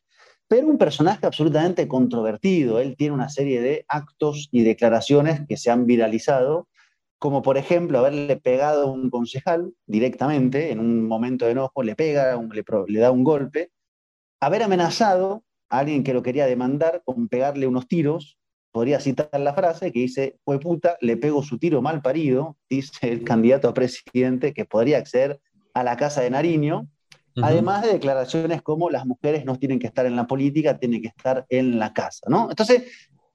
pero 0.49 0.67
un 0.67 0.77
personaje 0.77 1.25
absolutamente 1.25 1.87
controvertido. 1.87 2.79
Él 2.79 2.97
tiene 2.97 3.13
una 3.13 3.29
serie 3.29 3.61
de 3.61 3.85
actos 3.87 4.49
y 4.51 4.63
declaraciones 4.63 5.47
que 5.47 5.55
se 5.55 5.71
han 5.71 5.85
viralizado, 5.85 6.67
como 7.19 7.41
por 7.41 7.57
ejemplo 7.57 7.99
haberle 7.99 8.37
pegado 8.37 8.83
a 8.83 8.91
un 8.91 9.09
concejal 9.09 9.73
directamente, 9.85 10.71
en 10.71 10.79
un 10.79 11.05
momento 11.05 11.45
de 11.45 11.51
enojo, 11.51 11.83
le 11.83 11.95
pega, 11.95 12.35
le, 12.35 12.63
le 12.87 12.99
da 12.99 13.11
un 13.11 13.23
golpe, 13.23 13.71
haber 14.39 14.63
amenazado 14.63 15.43
a 15.69 15.79
alguien 15.79 16.03
que 16.03 16.13
lo 16.13 16.23
quería 16.23 16.45
demandar 16.45 17.01
con 17.03 17.27
pegarle 17.27 17.67
unos 17.67 17.87
tiros, 17.87 18.39
podría 18.71 18.99
citar 19.01 19.29
la 19.39 19.53
frase 19.53 19.91
que 19.91 19.99
dice, 19.99 20.39
fue 20.45 20.59
puta, 20.59 20.97
le 21.01 21.17
pego 21.17 21.43
su 21.43 21.59
tiro 21.59 21.81
mal 21.81 22.01
parido, 22.01 22.57
dice 22.69 23.11
el 23.11 23.23
candidato 23.23 23.67
a 23.67 23.73
presidente 23.73 24.53
que 24.53 24.65
podría 24.65 24.97
acceder 24.97 25.41
a 25.73 25.83
la 25.83 25.97
casa 25.97 26.21
de 26.21 26.29
Nariño, 26.29 26.87
además 27.41 27.83
de 27.83 27.93
declaraciones 27.93 28.61
como 28.61 28.89
las 28.89 29.05
mujeres 29.05 29.45
no 29.45 29.57
tienen 29.57 29.79
que 29.79 29.87
estar 29.87 30.05
en 30.05 30.15
la 30.15 30.27
política, 30.27 30.77
tienen 30.77 31.01
que 31.01 31.09
estar 31.09 31.45
en 31.49 31.79
la 31.79 31.93
casa, 31.93 32.27
¿no? 32.29 32.49
Entonces, 32.49 32.83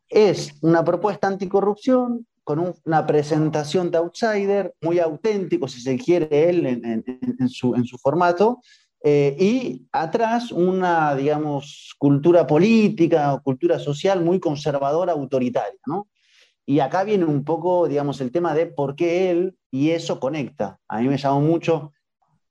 es 0.08 0.54
una 0.62 0.84
propuesta 0.84 1.26
anticorrupción 1.26 2.26
con 2.44 2.74
una 2.84 3.06
presentación 3.06 3.90
de 3.90 3.98
outsider, 3.98 4.74
muy 4.82 4.98
auténtico, 4.98 5.66
si 5.66 5.80
se 5.80 5.96
quiere 5.98 6.50
él 6.50 6.66
en, 6.66 7.48
su, 7.48 7.98
formato, 8.00 8.60
eh, 9.02 9.36
y 9.38 9.86
atrás 9.92 10.52
una, 10.52 11.14
digamos, 11.14 11.94
cultura 11.98 12.46
política 12.46 13.34
o 13.34 13.42
cultura 13.42 13.78
social 13.78 14.22
muy 14.22 14.38
conservadora, 14.38 15.12
autoritaria, 15.12 15.80
¿no? 15.86 16.08
Y 16.66 16.80
acá 16.80 17.04
viene 17.04 17.24
un 17.24 17.44
poco, 17.44 17.88
digamos, 17.88 18.20
el 18.20 18.30
tema 18.30 18.54
de 18.54 18.66
por 18.66 18.94
qué 18.94 19.30
él, 19.30 19.56
y 19.70 19.90
eso 19.90 20.20
conecta. 20.20 20.78
A 20.88 21.00
mí 21.00 21.08
me 21.08 21.18
llamó 21.18 21.40
mucho 21.40 21.92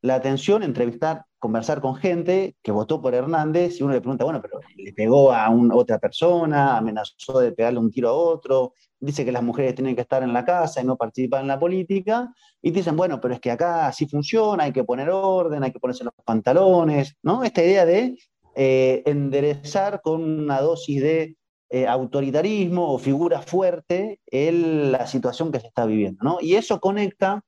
la 0.01 0.15
atención 0.15 0.62
entrevistar 0.63 1.25
conversar 1.43 1.81
con 1.81 1.95
gente 1.95 2.55
que 2.63 2.71
votó 2.71 3.01
por 3.01 3.13
Hernández 3.13 3.77
y 3.77 3.83
uno 3.83 3.91
le 3.91 4.00
pregunta, 4.00 4.23
bueno, 4.23 4.41
pero 4.41 4.62
le 4.77 4.93
pegó 4.93 5.33
a 5.33 5.50
otra 5.73 6.00
persona, 6.00 6.77
amenazó 6.77 7.38
de 7.41 7.51
pegarle 7.51 7.79
un 7.79 7.91
tiro 7.91 8.07
a 8.07 8.13
otro, 8.13 8.75
dice 9.03 9.25
que 9.25 9.31
las 9.31 9.43
mujeres 9.43 9.75
tienen 9.75 9.95
que 9.95 10.01
estar 10.01 10.24
en 10.24 10.31
la 10.31 10.45
casa 10.45 10.81
y 10.81 10.86
no 10.86 10.95
participar 10.95 11.41
en 11.41 11.48
la 11.48 11.60
política, 11.60 12.33
y 12.62 12.72
dicen, 12.72 12.95
bueno, 12.95 13.19
pero 13.19 13.33
es 13.33 13.41
que 13.41 13.51
acá 13.51 13.88
así 13.88 14.07
funciona, 14.07 14.63
hay 14.63 14.72
que 14.72 14.86
poner 14.86 15.10
orden, 15.10 15.63
hay 15.63 15.72
que 15.72 15.79
ponerse 15.79 16.05
los 16.05 16.13
pantalones, 16.24 17.17
¿no? 17.22 17.43
Esta 17.43 17.63
idea 17.63 17.86
de 17.86 18.17
eh, 18.55 19.03
enderezar 19.05 20.01
con 20.01 20.22
una 20.24 20.62
dosis 20.62 21.01
de 21.01 21.36
eh, 21.69 21.86
autoritarismo 21.86 22.93
o 22.93 22.98
figura 22.98 23.41
fuerte 23.41 24.22
en 24.27 24.91
la 24.91 25.05
situación 25.05 25.51
que 25.51 25.60
se 25.60 25.67
está 25.67 25.86
viviendo, 25.86 26.24
¿no? 26.24 26.38
Y 26.39 26.55
eso 26.55 26.79
conecta 26.79 27.43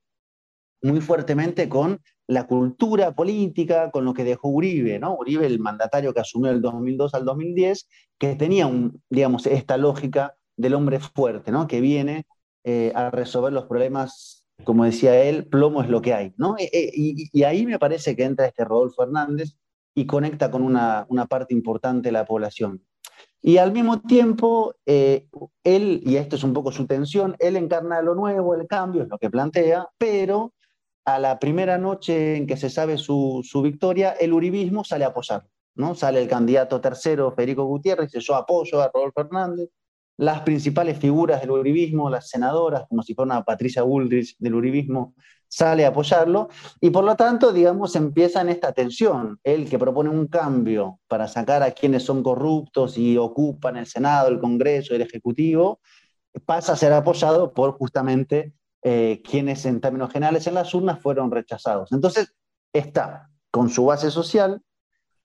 muy 0.82 1.00
fuertemente 1.00 1.70
con 1.70 2.02
la 2.28 2.48
cultura 2.48 3.16
política, 3.16 3.92
con 3.92 4.04
lo 4.04 4.14
que 4.14 4.24
dejó 4.26 4.50
Uribe, 4.50 5.00
¿no? 5.00 5.16
Uribe, 5.16 5.46
el 5.46 5.60
mandatario 5.60 6.14
que 6.14 6.20
asumió 6.20 6.52
del 6.52 6.62
2002 6.62 7.14
al 7.14 7.24
2010, 7.24 7.88
que 8.18 8.36
tenía, 8.36 8.68
un, 8.68 9.02
digamos, 9.10 9.46
esta 9.46 9.78
lógica 9.78 10.36
del 10.58 10.74
hombre 10.74 11.00
fuerte, 11.00 11.52
¿no? 11.52 11.68
Que 11.68 11.82
viene 11.82 12.26
eh, 12.64 12.92
a 12.96 13.12
resolver 13.12 13.54
los 13.54 13.66
problemas, 13.66 14.46
como 14.64 14.86
decía 14.86 15.22
él, 15.22 15.48
plomo 15.48 15.82
es 15.82 15.90
lo 15.90 16.02
que 16.02 16.14
hay, 16.14 16.34
¿no? 16.38 16.56
Eh, 16.58 16.70
eh, 16.72 16.92
y, 16.94 17.44
ahí 17.44 17.66
me 17.66 17.80
parece 17.80 18.16
que 18.16 18.24
entra 18.24 18.48
este 18.48 18.66
Rodolfo 18.66 19.04
Hernández 19.04 19.56
y 19.94 20.06
conecta 20.06 20.52
con 20.52 20.64
una, 20.64 21.06
parte 21.30 21.54
importante 21.54 22.10
de 22.10 22.14
la 22.14 22.26
población. 22.26 22.84
Y 23.42 23.58
al 23.58 23.72
mismo 23.72 24.02
tiempo, 24.02 24.74
él, 24.86 26.02
y 26.04 26.16
esto 26.16 26.36
es 26.36 26.44
un 26.44 26.54
poco 26.54 26.72
su 26.72 26.88
tensión, 26.88 27.36
él 27.38 27.56
encarna 27.56 28.02
lo 28.02 28.16
nuevo, 28.16 28.56
el 28.56 28.68
cambio, 28.68 29.04
es 29.04 29.08
lo 29.08 29.20
que 29.20 29.30
plantea, 29.30 29.88
pero 30.00 30.56
a 31.06 31.20
la 31.20 31.40
primera 31.40 31.78
noche 31.78 32.36
en 32.36 32.48
que 32.48 32.58
se 32.58 32.70
sabe 32.70 32.98
su, 32.98 33.44
victoria, 33.64 34.12
el 34.12 34.34
uribismo 34.34 34.84
sale 34.84 35.06
a 35.06 35.10
apoyar. 35.10 35.46
¿no? 35.76 35.94
Sale 35.94 36.22
el 36.22 36.28
candidato 36.28 36.82
tercero, 36.82 37.32
Federico 37.32 37.66
Gutiérrez, 37.66 38.12
dice 38.12 38.26
yo 38.26 38.36
apoyo 38.36 38.82
a 38.82 38.90
Rodolfo 38.92 39.22
Fernández. 39.22 39.70
Las 40.18 40.42
principales 40.42 40.98
figuras 40.98 41.42
del 41.42 41.52
uribismo, 41.52 42.10
las 42.10 42.30
senadoras, 42.30 42.86
como 42.88 43.04
si 43.04 43.14
fuera 43.14 43.36
una 43.36 43.44
Patricia 43.44 43.84
Bullrich 43.84 44.36
del 44.40 44.56
uribismo, 44.56 45.14
sale 45.48 45.86
a 45.86 45.90
apoyarlo. 45.90 46.50
Y 46.80 46.90
por 46.90 47.04
lo 47.04 47.16
tanto, 47.16 47.52
digamos, 47.52 47.96
empieza 47.96 48.42
en 48.42 48.50
esta 48.50 48.72
tensión. 48.72 49.40
Él 49.44 49.70
que 49.70 49.80
propone 49.80 50.10
un 50.10 50.28
cambio 50.28 51.00
para 51.08 51.28
sacar 51.28 51.64
a 51.64 51.72
quienes 51.72 52.04
son 52.04 52.24
corruptos 52.24 52.98
y 52.98 53.18
ocupan 53.18 53.78
el 53.78 53.88
Senado, 53.88 54.30
el 54.30 54.40
Congreso, 54.40 54.96
el 54.96 55.02
Ejecutivo, 55.02 55.80
pasa 56.46 56.74
a 56.74 56.76
ser 56.76 56.94
apoyado 56.94 57.54
por 57.54 57.74
justamente 57.74 58.54
eh, 58.82 59.22
quienes 59.24 59.66
en 59.66 59.82
términos 59.82 60.12
generales 60.12 60.48
en 60.48 60.54
las 60.54 60.74
urnas 60.74 61.00
fueron 61.00 61.32
rechazados. 61.32 61.92
Entonces, 61.92 62.34
está 62.74 63.30
con 63.52 63.70
su 63.70 63.86
base 63.86 64.12
social, 64.12 64.62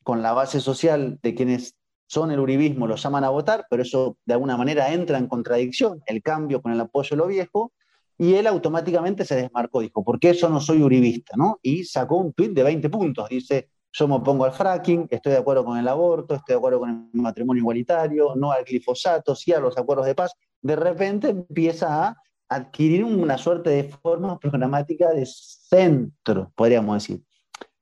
con 0.02 0.22
la 0.22 0.32
base 0.32 0.60
social 0.60 1.18
de 1.22 1.34
quienes 1.34 1.76
son 2.10 2.32
el 2.32 2.40
uribismo, 2.40 2.88
los 2.88 3.00
llaman 3.00 3.22
a 3.22 3.30
votar, 3.30 3.66
pero 3.70 3.82
eso 3.82 4.16
de 4.26 4.34
alguna 4.34 4.56
manera 4.56 4.92
entra 4.92 5.16
en 5.16 5.28
contradicción, 5.28 6.02
el 6.06 6.20
cambio 6.22 6.60
con 6.60 6.72
el 6.72 6.80
apoyo 6.80 7.10
de 7.10 7.16
lo 7.16 7.28
viejo, 7.28 7.72
y 8.18 8.34
él 8.34 8.48
automáticamente 8.48 9.24
se 9.24 9.36
desmarcó, 9.36 9.80
dijo, 9.80 10.02
¿por 10.02 10.18
qué 10.18 10.30
eso 10.30 10.48
no 10.48 10.60
soy 10.60 10.82
uribista? 10.82 11.36
¿no? 11.36 11.60
Y 11.62 11.84
sacó 11.84 12.16
un 12.16 12.32
tuit 12.32 12.50
de 12.50 12.64
20 12.64 12.90
puntos, 12.90 13.28
dice, 13.28 13.70
yo 13.92 14.08
me 14.08 14.16
opongo 14.16 14.44
al 14.44 14.52
fracking, 14.52 15.06
estoy 15.08 15.32
de 15.32 15.38
acuerdo 15.38 15.64
con 15.64 15.78
el 15.78 15.86
aborto, 15.86 16.34
estoy 16.34 16.54
de 16.54 16.58
acuerdo 16.58 16.80
con 16.80 17.10
el 17.14 17.20
matrimonio 17.20 17.60
igualitario, 17.60 18.34
no 18.34 18.50
al 18.50 18.64
glifosato, 18.64 19.36
sí 19.36 19.52
a 19.52 19.60
los 19.60 19.78
acuerdos 19.78 20.06
de 20.06 20.16
paz. 20.16 20.34
De 20.60 20.74
repente 20.74 21.28
empieza 21.28 22.08
a 22.08 22.16
adquirir 22.48 23.04
una 23.04 23.38
suerte 23.38 23.70
de 23.70 23.84
forma 23.84 24.36
programática 24.36 25.10
de 25.10 25.26
centro, 25.26 26.50
podríamos 26.56 26.96
decir. 26.96 27.22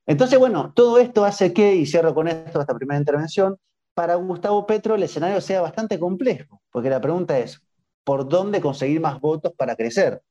Entonces, 0.07 0.39
bueno, 0.39 0.73
todo 0.75 0.99
esto 0.99 1.25
hace 1.25 1.55
que, 1.55 1.75
y 1.75 1.87
cierro 1.87 2.15
con 2.15 2.29
esto 2.29 2.61
esta 2.61 2.75
primera 2.75 2.99
intervención, 2.99 3.59
para 3.99 4.14
Gustavo 4.14 4.64
Petro 4.64 4.95
el 4.95 5.02
escenario 5.02 5.40
sea 5.40 5.61
bastante 5.61 5.99
complejo, 5.99 6.62
porque 6.71 6.88
la 6.88 7.00
pregunta 7.00 7.37
es, 7.40 7.61
¿por 8.05 8.28
dónde 8.28 8.61
conseguir 8.61 9.00
más 9.00 9.21
votos 9.21 9.52
para 9.57 9.75
crecer? 9.75 10.23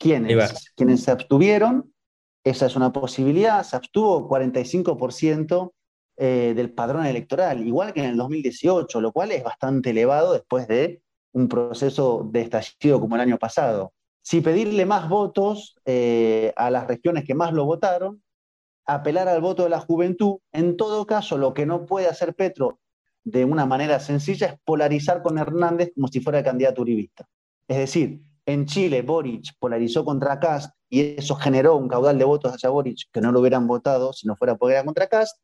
¿Quiénes? 0.00 0.72
Quienes 0.74 1.04
se 1.04 1.12
abstuvieron, 1.12 1.94
esa 2.42 2.66
es 2.66 2.74
una 2.74 2.92
posibilidad, 2.92 3.62
se 3.62 3.76
abstuvo 3.76 4.28
45% 4.28 5.72
eh, 6.16 6.54
del 6.56 6.72
padrón 6.72 7.06
electoral, 7.06 7.64
igual 7.64 7.92
que 7.92 8.00
en 8.00 8.06
el 8.06 8.16
2018, 8.16 9.00
lo 9.00 9.12
cual 9.12 9.30
es 9.30 9.44
bastante 9.44 9.90
elevado 9.90 10.32
después 10.32 10.66
de 10.66 11.00
un 11.34 11.46
proceso 11.46 12.28
de 12.32 12.40
estallido 12.40 12.98
como 12.98 13.14
el 13.14 13.20
año 13.20 13.38
pasado. 13.38 13.92
Si 14.24 14.40
pedirle 14.40 14.86
más 14.86 15.08
votos 15.08 15.76
eh, 15.84 16.52
a 16.56 16.68
las 16.68 16.88
regiones 16.88 17.24
que 17.24 17.36
más 17.36 17.52
lo 17.52 17.64
votaron, 17.64 18.24
apelar 18.86 19.28
al 19.28 19.40
voto 19.40 19.62
de 19.62 19.68
la 19.68 19.78
juventud, 19.78 20.38
en 20.50 20.76
todo 20.76 21.06
caso 21.06 21.38
lo 21.38 21.54
que 21.54 21.64
no 21.64 21.86
puede 21.86 22.08
hacer 22.08 22.34
Petro 22.34 22.80
de 23.24 23.44
una 23.44 23.66
manera 23.66 23.98
sencilla 24.00 24.46
es 24.48 24.54
polarizar 24.64 25.22
con 25.22 25.38
Hernández 25.38 25.92
como 25.94 26.08
si 26.08 26.20
fuera 26.20 26.38
el 26.38 26.44
candidato 26.44 26.82
uribista. 26.82 27.26
Es 27.66 27.78
decir, 27.78 28.20
en 28.46 28.66
Chile 28.66 29.02
Boric 29.02 29.54
polarizó 29.58 30.04
contra 30.04 30.38
Cast 30.38 30.74
y 30.90 31.16
eso 31.16 31.34
generó 31.34 31.76
un 31.76 31.88
caudal 31.88 32.18
de 32.18 32.24
votos 32.24 32.52
hacia 32.52 32.68
Boric 32.68 33.08
que 33.10 33.20
no 33.20 33.32
lo 33.32 33.40
hubieran 33.40 33.66
votado 33.66 34.12
si 34.12 34.26
no 34.26 34.36
fuera 34.36 34.54
porque 34.56 34.74
era 34.74 34.84
contra 34.84 35.06
Cast. 35.06 35.38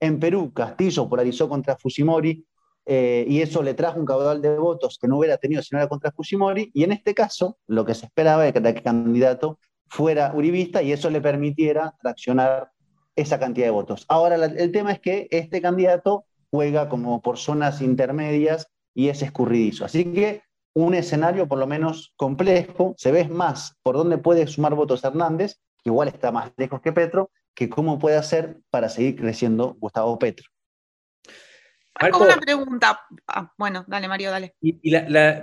En 0.00 0.20
Perú, 0.20 0.52
Castillo 0.52 1.08
polarizó 1.08 1.48
contra 1.48 1.76
Fujimori 1.76 2.46
eh, 2.86 3.26
y 3.28 3.42
eso 3.42 3.62
le 3.62 3.74
trajo 3.74 3.98
un 3.98 4.06
caudal 4.06 4.40
de 4.40 4.56
votos 4.56 4.96
que 5.00 5.08
no 5.08 5.18
hubiera 5.18 5.36
tenido 5.36 5.60
si 5.62 5.74
no 5.74 5.80
era 5.80 5.88
contra 5.88 6.12
Fujimori, 6.12 6.70
y 6.72 6.84
en 6.84 6.92
este 6.92 7.12
caso 7.12 7.58
lo 7.66 7.84
que 7.84 7.94
se 7.94 8.06
esperaba 8.06 8.46
era 8.46 8.62
que 8.62 8.66
el 8.66 8.82
candidato 8.82 9.58
fuera 9.88 10.32
uribista 10.34 10.80
y 10.82 10.92
eso 10.92 11.10
le 11.10 11.20
permitiera 11.20 11.94
traccionar 12.00 12.70
esa 13.14 13.38
cantidad 13.38 13.66
de 13.66 13.72
votos. 13.72 14.06
Ahora, 14.08 14.36
el 14.36 14.72
tema 14.72 14.92
es 14.92 15.00
que 15.00 15.26
este 15.30 15.60
candidato 15.60 16.24
juega 16.50 16.88
como 16.88 17.22
por 17.22 17.38
zonas 17.38 17.80
intermedias 17.80 18.68
y 18.94 19.08
es 19.08 19.22
escurridizo. 19.22 19.84
Así 19.84 20.12
que 20.12 20.42
un 20.74 20.94
escenario 20.94 21.48
por 21.48 21.58
lo 21.58 21.66
menos 21.66 22.12
complejo, 22.16 22.94
se 22.96 23.12
ve 23.12 23.28
más 23.28 23.76
por 23.82 23.96
dónde 23.96 24.18
puede 24.18 24.46
sumar 24.46 24.74
votos 24.74 25.02
Hernández, 25.04 25.56
que 25.82 25.90
igual 25.90 26.08
está 26.08 26.30
más 26.30 26.52
lejos 26.56 26.80
que 26.80 26.92
Petro, 26.92 27.30
que 27.54 27.68
cómo 27.68 27.98
puede 27.98 28.16
hacer 28.16 28.60
para 28.70 28.88
seguir 28.88 29.16
creciendo 29.16 29.76
Gustavo 29.80 30.18
Petro. 30.18 30.46
Marco, 32.00 32.22
una 32.22 32.36
pregunta. 32.36 33.00
Ah, 33.26 33.52
bueno, 33.58 33.84
dale, 33.88 34.06
Mario, 34.06 34.30
dale. 34.30 34.54
Y, 34.60 34.80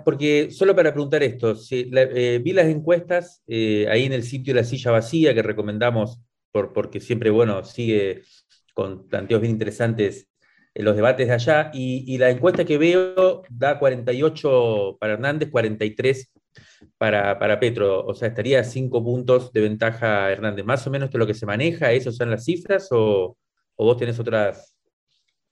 porque 0.05 0.51
solo 0.51 0.74
para 0.74 0.93
preguntar 0.93 1.21
esto, 1.21 1.53
eh, 1.69 2.39
vi 2.41 2.53
las 2.53 2.67
encuestas 2.67 3.43
eh, 3.45 3.88
ahí 3.89 4.05
en 4.05 4.13
el 4.13 4.24
sitio 4.24 4.53
La 4.53 4.63
Silla 4.63 4.91
Vacía 4.91 5.33
que 5.33 5.41
recomendamos 5.41 6.21
por, 6.53 6.71
porque 6.71 7.01
siempre, 7.01 7.29
bueno, 7.29 7.65
sigue 7.65 8.24
con 8.74 9.07
planteos 9.07 9.41
bien 9.41 9.51
interesantes 9.51 10.29
los 10.75 10.96
debates 10.96 11.27
de 11.27 11.34
allá, 11.34 11.72
y, 11.74 12.17
la 12.17 12.29
encuesta 12.29 12.65
que 12.65 12.77
veo 12.77 13.44
da 13.50 13.79
48 13.79 14.98
para 15.00 15.13
Hernández, 15.13 15.50
43 15.50 16.32
para, 16.98 17.39
para 17.39 17.60
Petro, 17.60 18.05
o 18.05 18.13
sea, 18.13 18.29
estaría 18.29 18.60
a 18.60 18.63
5 18.63 19.03
puntos 19.03 19.51
de 19.53 19.62
ventaja 19.62 20.32
Hernández. 20.32 20.65
¿Más 20.65 20.86
o 20.88 20.91
menos 20.91 21.10
es 21.10 21.15
lo 21.15 21.27
que 21.27 21.34
se 21.34 21.46
maneja? 21.46 21.91
¿Esas 21.91 22.15
son 22.15 22.29
las 22.29 22.46
cifras 22.46 22.89
o, 22.91 23.38
¿O 23.75 23.86
vos 23.86 23.98
tenés 23.98 24.20
otras, 24.20 24.77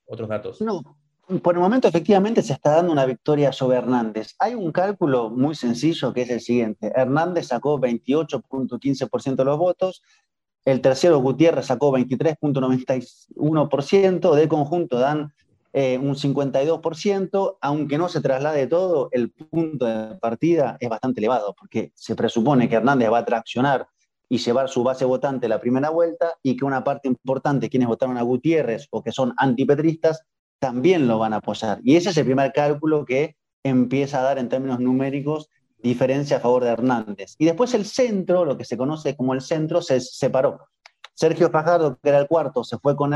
otros 0.06 0.30
datos? 0.30 0.62
No, 0.62 0.98
por 1.42 1.56
el 1.56 1.62
momento 1.62 1.88
efectivamente 1.88 2.42
se 2.42 2.54
está 2.54 2.76
dando 2.76 2.92
una 2.92 3.06
victoria 3.06 3.52
sobre 3.52 3.78
Hernández. 3.78 4.36
Hay 4.40 4.56
un 4.56 4.72
cálculo 4.72 5.30
muy 5.30 5.56
sencillo 5.56 6.14
que 6.14 6.22
es 6.22 6.30
el 6.30 6.42
siguiente. 6.42 6.92
Hernández 6.96 7.48
sacó 7.48 7.80
28.15% 7.80 9.36
de 9.36 9.46
los 9.46 9.58
votos, 9.58 10.04
el 10.66 10.82
tercero 10.82 11.20
Gutiérrez 11.20 11.68
sacó 11.68 11.92
23.91%, 11.92 14.36
de 14.36 14.48
conjunto 14.48 15.00
dan 15.00 15.34
eh, 15.74 15.98
un 15.98 16.16
52%, 16.16 17.58
aunque 17.60 17.98
no 17.98 18.08
se 18.08 18.22
traslade 18.22 18.68
todo, 18.68 19.10
el 19.12 19.32
punto 19.32 19.86
de 19.86 20.16
partida 20.16 20.78
es 20.80 20.88
bastante 20.88 21.20
elevado, 21.20 21.54
porque 21.58 21.92
se 21.96 22.16
presupone 22.16 22.70
que 22.70 22.76
Hernández 22.76 23.12
va 23.12 23.18
a 23.18 23.26
traccionar 23.26 23.88
y 24.30 24.38
llevar 24.38 24.70
su 24.70 24.84
base 24.84 25.04
votante 25.06 25.48
la 25.48 25.60
primera 25.60 25.90
vuelta 25.90 26.36
y 26.44 26.56
que 26.56 26.66
una 26.66 26.84
parte 26.84 27.08
importante, 27.08 27.70
quienes 27.70 27.88
votaron 27.88 28.18
a 28.18 28.22
Gutiérrez 28.22 28.88
o 28.92 29.04
que 29.04 29.12
son 29.12 29.34
antipetristas, 29.38 30.24
también 30.60 31.08
lo 31.08 31.18
van 31.20 31.34
a 31.34 31.38
apoyar. 31.38 31.80
Y 31.84 31.96
ese 31.96 32.12
es 32.12 32.18
el 32.18 32.26
primer 32.26 32.54
cálculo 32.54 33.04
que 33.04 33.36
empieza 33.64 34.20
a 34.20 34.24
dar 34.24 34.38
en 34.38 34.50
términos 34.50 34.80
numéricos 34.80 35.50
diferencia 35.90 36.38
a 36.38 36.40
favor 36.40 36.64
de 36.64 36.72
Hernández. 36.72 37.36
Y 37.38 37.46
después 37.46 37.74
el 37.74 37.86
centro, 37.86 38.46
lo 38.46 38.58
que 38.58 38.66
se 38.66 38.78
conoce 38.78 39.16
como 39.16 39.34
el 39.34 39.42
centro, 39.42 39.82
se 39.82 40.00
separó. 40.00 40.68
Sergio 41.14 41.52
Fajardo, 41.52 42.00
que 42.02 42.10
era 42.10 42.20
el 42.20 42.28
cuarto, 42.28 42.64
se 42.64 42.80
fue 42.80 42.96
con, 42.96 43.14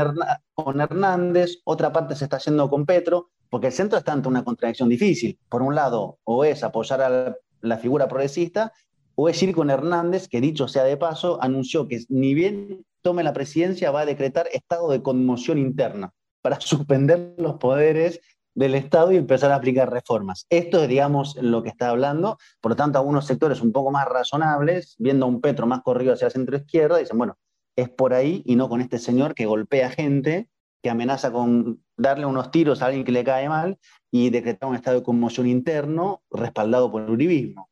con 0.54 0.80
Hernández, 0.80 1.58
otra 1.64 1.92
parte 1.92 2.14
se 2.14 2.24
está 2.24 2.38
yendo 2.38 2.70
con 2.70 2.86
Petro, 2.86 3.30
porque 3.50 3.68
el 3.68 3.72
centro 3.72 3.98
está 3.98 4.12
ante 4.12 4.28
una 4.28 4.44
contradicción 4.44 4.88
difícil. 4.88 5.38
Por 5.48 5.62
un 5.62 5.74
lado, 5.74 6.18
o 6.24 6.44
es 6.44 6.62
apoyar 6.62 7.00
a 7.02 7.36
la, 7.60 7.78
figura 7.78 8.06
progresista, 8.06 8.72
o 9.14 9.28
es 9.28 9.42
ir 9.42 9.54
con 9.54 9.70
Hernández, 9.70 10.28
que 10.28 10.40
dicho 10.40 10.68
sea 10.68 10.84
de 10.84 10.96
paso, 10.96 11.42
anunció 11.42 11.88
que 11.88 12.04
ni 12.08 12.34
bien 12.34 12.84
tome 13.02 13.24
la 13.24 13.32
presidencia, 13.32 13.90
va 13.90 14.00
a 14.00 14.06
decretar 14.06 14.46
estado 14.52 14.90
de 14.90 15.02
conmoción 15.02 15.58
interna 15.58 16.12
para 16.42 16.60
suspender 16.60 17.34
los 17.38 17.54
poderes 17.54 18.20
del 18.58 18.74
Estado 18.74 19.12
y 19.12 19.16
empezar 19.16 19.52
a 19.52 19.54
aplicar 19.54 19.88
reformas. 19.88 20.44
Esto 20.50 20.82
es, 20.82 20.88
digamos, 20.88 21.36
lo 21.40 21.62
que 21.62 21.68
está 21.68 21.90
hablando. 21.90 22.38
Por 22.60 22.72
lo 22.72 22.76
tanto, 22.76 22.98
algunos 22.98 23.24
sectores 23.24 23.60
un 23.60 23.70
poco 23.70 23.92
más 23.92 24.04
razonables, 24.06 24.96
viendo 24.98 25.26
a 25.26 25.28
un 25.28 25.40
Petro 25.40 25.68
más 25.68 25.82
corrido 25.82 26.14
hacia 26.14 26.28
centro-izquierda, 26.28 26.98
dicen, 26.98 27.18
bueno, 27.18 27.38
es 27.76 27.88
por 27.88 28.14
ahí 28.14 28.42
y 28.44 28.56
no 28.56 28.68
con 28.68 28.80
este 28.80 28.98
señor 28.98 29.36
que 29.36 29.46
golpea 29.46 29.90
gente, 29.90 30.48
que 30.82 30.90
amenaza 30.90 31.30
con 31.30 31.84
darle 31.96 32.26
unos 32.26 32.50
tiros 32.50 32.82
a 32.82 32.86
alguien 32.86 33.04
que 33.04 33.12
le 33.12 33.22
cae 33.22 33.48
mal 33.48 33.78
y 34.10 34.30
decretar 34.30 34.68
un 34.68 34.74
estado 34.74 34.98
de 34.98 35.04
conmoción 35.04 35.46
interno 35.46 36.22
respaldado 36.28 36.90
por 36.90 37.02
el 37.02 37.10
uribismo. 37.10 37.68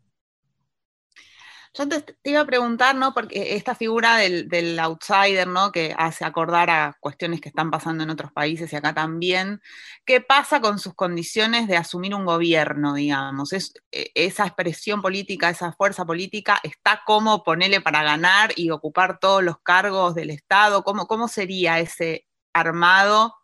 Yo 1.78 1.86
te, 1.88 2.16
iba 2.24 2.40
a 2.40 2.46
preguntar, 2.46 2.96
¿no? 2.96 3.12
Porque 3.12 3.54
esta 3.54 3.74
figura 3.74 4.16
del, 4.16 4.78
outsider, 4.78 5.46
¿no? 5.46 5.72
Que 5.72 5.94
hace 5.98 6.24
acordar 6.24 6.70
a 6.70 6.96
cuestiones 7.00 7.40
que 7.42 7.50
están 7.50 7.70
pasando 7.70 8.02
en 8.02 8.08
otros 8.10 8.32
países 8.32 8.72
y 8.72 8.76
acá 8.76 8.94
también. 8.94 9.60
¿Qué 10.06 10.22
pasa 10.22 10.60
con 10.62 10.78
sus 10.78 10.94
condiciones 10.94 11.68
de 11.68 11.76
asumir 11.76 12.14
un 12.14 12.24
gobierno, 12.24 12.94
digamos? 12.94 13.52
Es, 13.52 13.74
e, 13.92 14.10
esa 14.14 14.46
expresión 14.46 15.02
política, 15.02 15.50
esa 15.50 15.72
fuerza 15.72 16.06
política, 16.06 16.58
¿está 16.62 17.02
como 17.04 17.44
ponerle 17.44 17.82
para 17.82 18.02
ganar 18.02 18.52
y 18.56 18.70
ocupar 18.70 19.18
todos 19.18 19.42
los 19.44 19.58
cargos 19.60 20.14
del 20.14 20.30
Estado? 20.30 20.82
¿Cómo, 20.82 21.06
cómo 21.06 21.28
sería 21.28 21.78
ese 21.78 22.26
armado 22.54 23.34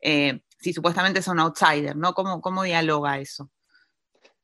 eh, 0.00 0.40
si 0.58 0.72
supuestamente 0.72 1.20
es 1.20 1.28
un 1.28 1.40
outsider, 1.40 1.96
¿no? 1.96 2.14
¿Cómo, 2.14 2.40
cómo 2.40 2.64
dialoga 2.64 3.18
eso? 3.18 3.50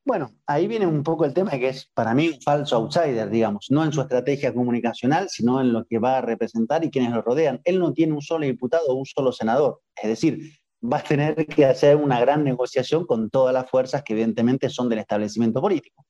Bueno, 0.07 0.31
ahí 0.47 0.69
viene 0.69 0.87
un 0.87 1.03
poco 1.03 1.25
el 1.25 1.35
tema 1.35 1.51
que 1.51 1.69
es 1.69 1.91
para 1.93 2.15
mí 2.15 2.29
un 2.29 2.41
falso 2.41 2.77
outsider, 2.77 3.29
digamos, 3.29 3.67
no 3.71 3.85
en 3.85 3.93
su 3.93 4.01
estrategia 4.01 4.55
comunicacional, 4.55 5.29
sino 5.29 5.61
en 5.61 5.73
lo 5.73 5.85
que 5.85 5.99
va 5.99 6.19
a 6.19 6.21
representar 6.21 6.85
y 6.85 6.93
quienes 6.93 7.11
lo 7.11 7.23
rodean. 7.23 7.61
Él 7.65 7.81
no 7.81 7.93
tiene 7.93 8.13
un 8.13 8.23
solo 8.23 8.47
diputado 8.47 8.87
o 8.87 8.95
un 8.95 9.05
solo 9.05 9.33
senador, 9.33 9.81
es 10.01 10.09
decir, 10.09 10.53
va 10.81 10.99
a 10.99 11.03
tener 11.03 11.45
que 11.49 11.67
hacer 11.67 11.97
una 11.97 12.21
gran 12.21 12.45
negociación 12.45 13.05
con 13.05 13.31
todas 13.31 13.53
las 13.53 13.69
fuerzas 13.69 14.05
que 14.05 14.13
evidentemente 14.13 14.71
son 14.71 14.89
del 14.89 15.01
establecimiento 15.01 15.61
político. 15.61 16.07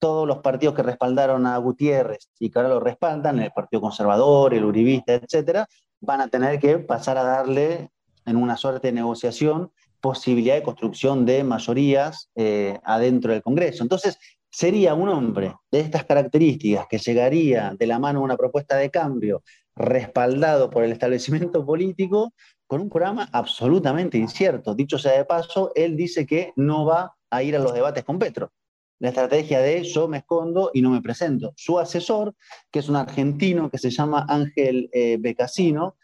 Todos 0.00 0.26
los 0.26 0.38
partidos 0.38 0.74
que 0.74 0.82
respaldaron 0.82 1.46
a 1.46 1.56
Gutiérrez 1.58 2.28
y 2.40 2.50
que 2.50 2.58
ahora 2.58 2.70
lo 2.70 2.80
respaldan, 2.80 3.38
el 3.38 3.52
Partido 3.52 3.80
Conservador, 3.80 4.54
el 4.54 4.64
Uribista, 4.64 5.14
etcétera, 5.14 5.68
van 6.00 6.20
a 6.20 6.26
tener 6.26 6.58
que 6.58 6.80
pasar 6.80 7.16
a 7.16 7.22
darle 7.22 7.90
en 8.24 8.36
una 8.36 8.56
suerte 8.56 8.88
de 8.88 8.92
negociación 8.92 9.70
posibilidad 10.06 10.54
de 10.54 10.62
construcción 10.62 11.26
de 11.26 11.42
mayorías 11.42 12.30
eh, 12.36 12.78
adentro 12.84 13.32
del 13.32 13.42
Congreso. 13.42 13.82
Entonces, 13.82 14.16
sería 14.48 14.94
un 14.94 15.08
hombre 15.08 15.56
de 15.72 15.80
estas 15.80 16.04
características 16.04 16.86
que 16.88 16.98
llegaría 16.98 17.74
de 17.76 17.86
la 17.88 17.98
mano 17.98 18.20
a 18.20 18.22
una 18.22 18.36
propuesta 18.36 18.76
de 18.76 18.88
cambio 18.88 19.42
respaldado 19.74 20.70
por 20.70 20.84
el 20.84 20.92
establecimiento 20.92 21.66
político 21.66 22.32
con 22.68 22.82
un 22.82 22.88
programa 22.88 23.28
absolutamente 23.32 24.16
incierto. 24.16 24.76
Dicho 24.76 24.96
sea 24.96 25.18
de 25.18 25.24
paso, 25.24 25.72
él 25.74 25.96
dice 25.96 26.24
que 26.24 26.52
no 26.54 26.84
va 26.84 27.16
a 27.28 27.42
ir 27.42 27.56
a 27.56 27.58
los 27.58 27.74
debates 27.74 28.04
con 28.04 28.20
Petro. 28.20 28.52
La 29.00 29.08
estrategia 29.08 29.58
de 29.58 29.82
yo 29.82 30.06
me 30.06 30.18
escondo 30.18 30.70
y 30.72 30.82
no 30.82 30.90
me 30.90 31.02
presento. 31.02 31.52
Su 31.56 31.80
asesor, 31.80 32.32
que 32.70 32.78
es 32.78 32.88
un 32.88 32.94
argentino 32.94 33.70
que 33.70 33.78
se 33.78 33.90
llama 33.90 34.24
Ángel 34.28 34.88
eh, 34.92 35.16
Becasino, 35.18 35.96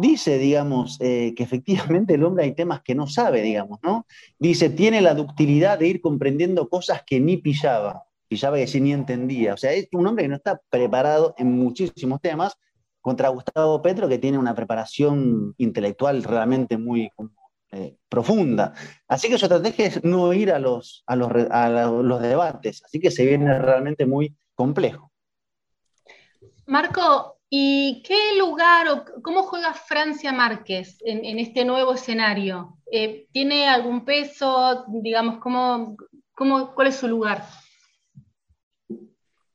dice, 0.00 0.38
digamos, 0.38 0.96
eh, 1.00 1.34
que 1.36 1.42
efectivamente 1.42 2.14
el 2.14 2.24
hombre 2.24 2.44
hay 2.44 2.54
temas 2.54 2.82
que 2.82 2.94
no 2.94 3.06
sabe, 3.06 3.42
digamos, 3.42 3.78
¿no? 3.82 4.06
Dice, 4.38 4.70
tiene 4.70 5.00
la 5.00 5.14
ductilidad 5.14 5.78
de 5.78 5.88
ir 5.88 6.00
comprendiendo 6.00 6.68
cosas 6.68 7.02
que 7.06 7.20
ni 7.20 7.36
pillaba, 7.36 8.04
pillaba 8.26 8.56
que 8.56 8.66
sí 8.66 8.80
ni 8.80 8.92
entendía. 8.92 9.54
O 9.54 9.56
sea, 9.56 9.72
es 9.72 9.88
un 9.92 10.06
hombre 10.06 10.24
que 10.24 10.28
no 10.28 10.36
está 10.36 10.60
preparado 10.70 11.34
en 11.36 11.52
muchísimos 11.52 12.20
temas 12.20 12.56
contra 13.00 13.28
Gustavo 13.28 13.82
Petro, 13.82 14.08
que 14.08 14.18
tiene 14.18 14.38
una 14.38 14.54
preparación 14.54 15.54
intelectual 15.58 16.22
realmente 16.22 16.78
muy 16.78 17.10
eh, 17.72 17.96
profunda. 18.08 18.72
Así 19.06 19.28
que 19.28 19.38
su 19.38 19.44
estrategia 19.44 19.86
es 19.86 20.02
no 20.02 20.32
ir 20.32 20.50
a 20.50 20.58
los, 20.58 21.04
a 21.06 21.16
los, 21.16 21.30
a 21.50 21.68
los 21.68 22.22
debates, 22.22 22.82
así 22.84 23.00
que 23.00 23.10
se 23.10 23.26
viene 23.26 23.58
realmente 23.58 24.06
muy 24.06 24.34
complejo. 24.54 25.12
Marco, 26.66 27.29
¿Y 27.52 28.00
qué 28.06 28.38
lugar 28.38 28.86
o 28.88 29.04
cómo 29.22 29.42
juega 29.42 29.74
Francia 29.74 30.32
Márquez 30.32 30.98
en, 31.00 31.40
este 31.40 31.64
nuevo 31.64 31.94
escenario? 31.94 32.78
Eh, 32.92 33.26
¿Tiene 33.32 33.68
algún 33.68 34.04
peso? 34.04 34.84
Digamos, 34.86 35.38
¿cómo, 35.40 35.96
cómo, 36.32 36.72
cuál 36.72 36.86
es 36.86 36.96
su 36.96 37.08
lugar? 37.08 37.44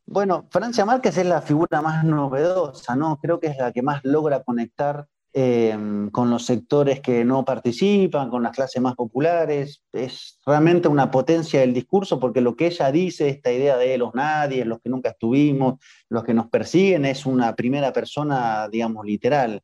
Bueno, 0.06 0.46
Francia 0.52 0.84
Márquez 0.84 1.18
es 1.18 1.26
la 1.26 1.42
figura 1.42 1.82
más 1.82 2.04
novedosa, 2.04 2.98
¿no? 2.98 3.18
Creo 3.18 3.40
que 3.40 3.48
es 3.48 3.58
la 3.58 3.72
que 3.72 3.82
más 3.82 4.04
logra 4.04 4.44
conectar 4.44 5.08
Em, 5.38 6.12
con 6.12 6.30
los 6.30 6.46
sectores 6.46 7.02
que 7.02 7.26
no 7.26 7.44
participan, 7.44 8.30
con 8.30 8.42
las 8.42 8.56
clases 8.56 8.82
más 8.82 8.96
populares. 8.96 9.84
Es 9.92 10.40
realmente 10.46 10.88
una 10.88 11.12
potencia 11.12 11.60
del 11.60 11.74
discurso 11.74 12.22
porque 12.22 12.40
lo 12.40 12.56
que 12.56 12.68
ella 12.68 12.90
dice, 12.90 13.28
esta 13.28 13.52
idea 13.52 13.76
de 13.76 13.98
los 13.98 14.16
nadie, 14.16 14.64
los 14.64 14.80
que 14.80 14.90
nunca 14.90 15.10
estuvimos, 15.10 15.82
los 16.08 16.24
que 16.24 16.34
nos 16.34 16.48
persiguen, 16.48 17.04
es 17.04 17.26
una 17.26 17.54
primera 17.54 17.92
persona, 17.92 18.70
digamos, 18.72 19.06
literal. 19.06 19.62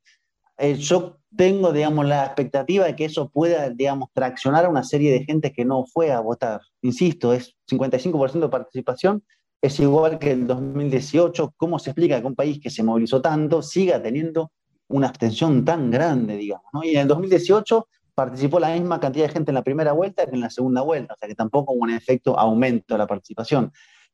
Eh, 0.58 0.76
yo 0.76 1.20
tengo, 1.38 1.72
digamos, 1.72 2.06
la 2.06 2.26
expectativa 2.26 2.84
de 2.84 2.98
que 2.98 3.06
eso 3.06 3.30
pueda, 3.30 3.70
digamos, 3.70 4.10
traccionar 4.12 4.66
a 4.66 4.70
una 4.70 4.84
serie 4.84 5.14
de 5.14 5.24
gente 5.24 5.54
que 5.54 5.64
no 5.64 5.86
fue 5.86 6.12
a 6.12 6.20
votar. 6.20 6.60
Insisto, 6.82 7.32
es 7.32 7.56
55% 7.70 8.42
de 8.42 8.50
participación, 8.50 9.24
es 9.62 9.80
igual 9.80 10.20
que 10.20 10.32
el 10.32 10.48
2018. 10.48 11.54
¿Cómo 11.56 11.80
se 11.80 11.92
explica 11.92 12.20
que 12.20 12.28
un 12.28 12.36
país 12.36 12.60
que 12.60 12.70
se 12.70 12.84
movilizó 12.84 13.22
tanto 13.22 13.62
siga 13.62 14.04
teniendo 14.04 14.52
una 14.92 15.08
abstención 15.08 15.66
tan 15.66 15.92
grande, 15.92 16.38
digamos. 16.38 16.86
Y 16.86 16.92
en 16.92 17.02
el 17.02 17.08
2018 17.08 17.88
participó 18.14 18.60
la 18.60 18.74
misma 18.74 19.00
cantidad 19.00 19.28
de 19.28 19.34
gente 19.34 19.52
en 19.52 19.56
la 19.56 19.64
primera 19.64 19.94
vuelta 19.94 20.26
que 20.26 20.36
en 20.36 20.42
la 20.42 20.50
segunda 20.50 20.82
vuelta, 20.82 21.14
o 21.14 21.18
sea 21.18 21.28
que 21.28 21.36
tampoco 21.36 21.74
hubo 21.74 21.84
un 21.84 21.92
efecto 21.92 22.38
aumento 22.38 22.94
de 22.94 22.98
la 22.98 23.08
participación. 23.08 23.72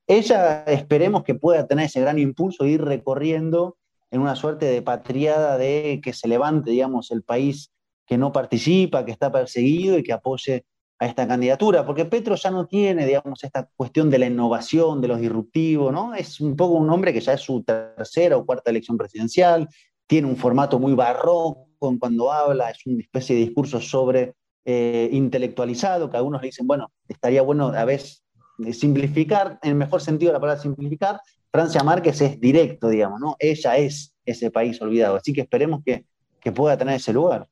Ella 0.08 0.64
esperemos 0.68 1.24
que 1.24 1.36
pueda 1.36 1.68
tener 1.68 1.86
ese 1.86 2.00
gran 2.00 2.18
impulso 2.18 2.64
e 2.64 2.70
ir 2.70 2.82
recorriendo 2.84 3.78
en 4.10 4.22
una 4.22 4.36
suerte 4.36 4.66
de 4.68 4.82
patriada 4.82 5.58
de 5.58 6.00
que 6.02 6.14
se 6.14 6.28
levante, 6.28 6.72
digamos, 6.72 7.12
el 7.12 7.24
país 7.24 7.74
que 8.06 8.18
no 8.18 8.32
participa, 8.32 9.04
que 9.04 9.12
está 9.12 9.32
perseguido 9.32 9.98
y 9.98 10.04
que 10.04 10.14
apoye 10.14 10.66
a 11.00 11.06
esta 11.06 11.28
candidatura, 11.28 11.86
porque 11.86 12.06
Petro 12.06 12.36
ya 12.36 12.50
no 12.50 12.66
tiene, 12.66 13.06
digamos, 13.06 13.44
esta 13.44 13.70
cuestión 13.76 14.10
de 14.10 14.18
la 14.18 14.26
innovación, 14.26 15.00
de 15.02 15.08
los 15.08 15.20
disruptivos, 15.20 15.94
¿no? 15.94 16.16
Es 16.16 16.40
un 16.40 16.56
poco 16.56 16.76
un 16.76 16.90
hombre 16.90 17.14
que 17.14 17.20
ya 17.20 17.34
es 17.34 17.42
su 17.42 17.64
tercera 17.64 18.38
o 18.38 18.46
cuarta 18.46 18.72
elección 18.72 18.98
presidencial, 18.98 19.68
tiene 20.08 20.28
un 20.28 20.38
formato 20.38 20.80
muy 20.80 20.94
barroco 20.94 21.68
cuando 22.00 22.32
habla, 22.32 22.72
es 22.72 22.86
una 22.86 23.02
especie 23.02 23.36
de 23.36 23.46
discurso 23.46 23.80
sobre 23.80 24.34
eh, 24.66 25.10
intelectualizado, 25.12 26.10
que 26.10 26.18
algunos 26.18 26.42
le 26.42 26.48
dicen, 26.48 26.66
bueno, 26.66 26.92
estaría 27.08 27.42
bueno 27.42 27.68
a 27.68 27.86
veces 27.86 28.24
eh, 28.66 28.74
simplificar, 28.74 29.60
en 29.62 29.72
el 29.72 29.76
mejor 29.76 30.02
sentido 30.02 30.30
de 30.30 30.34
la 30.34 30.40
palabra 30.40 30.62
simplificar, 30.62 31.20
Francia 31.52 31.84
Márquez 31.84 32.20
es 32.22 32.40
directo, 32.40 32.90
digamos, 32.90 33.20
¿no? 33.20 33.36
Ella 33.40 33.78
es 33.78 34.14
ese 34.26 34.52
país 34.52 34.82
olvidado, 34.82 35.16
así 35.16 35.34
que 35.34 35.42
esperemos 35.42 35.82
que, 35.86 36.06
que 36.40 36.52
pueda 36.52 36.78
tener 36.78 36.96
ese 36.96 37.14
lugar. 37.14 37.48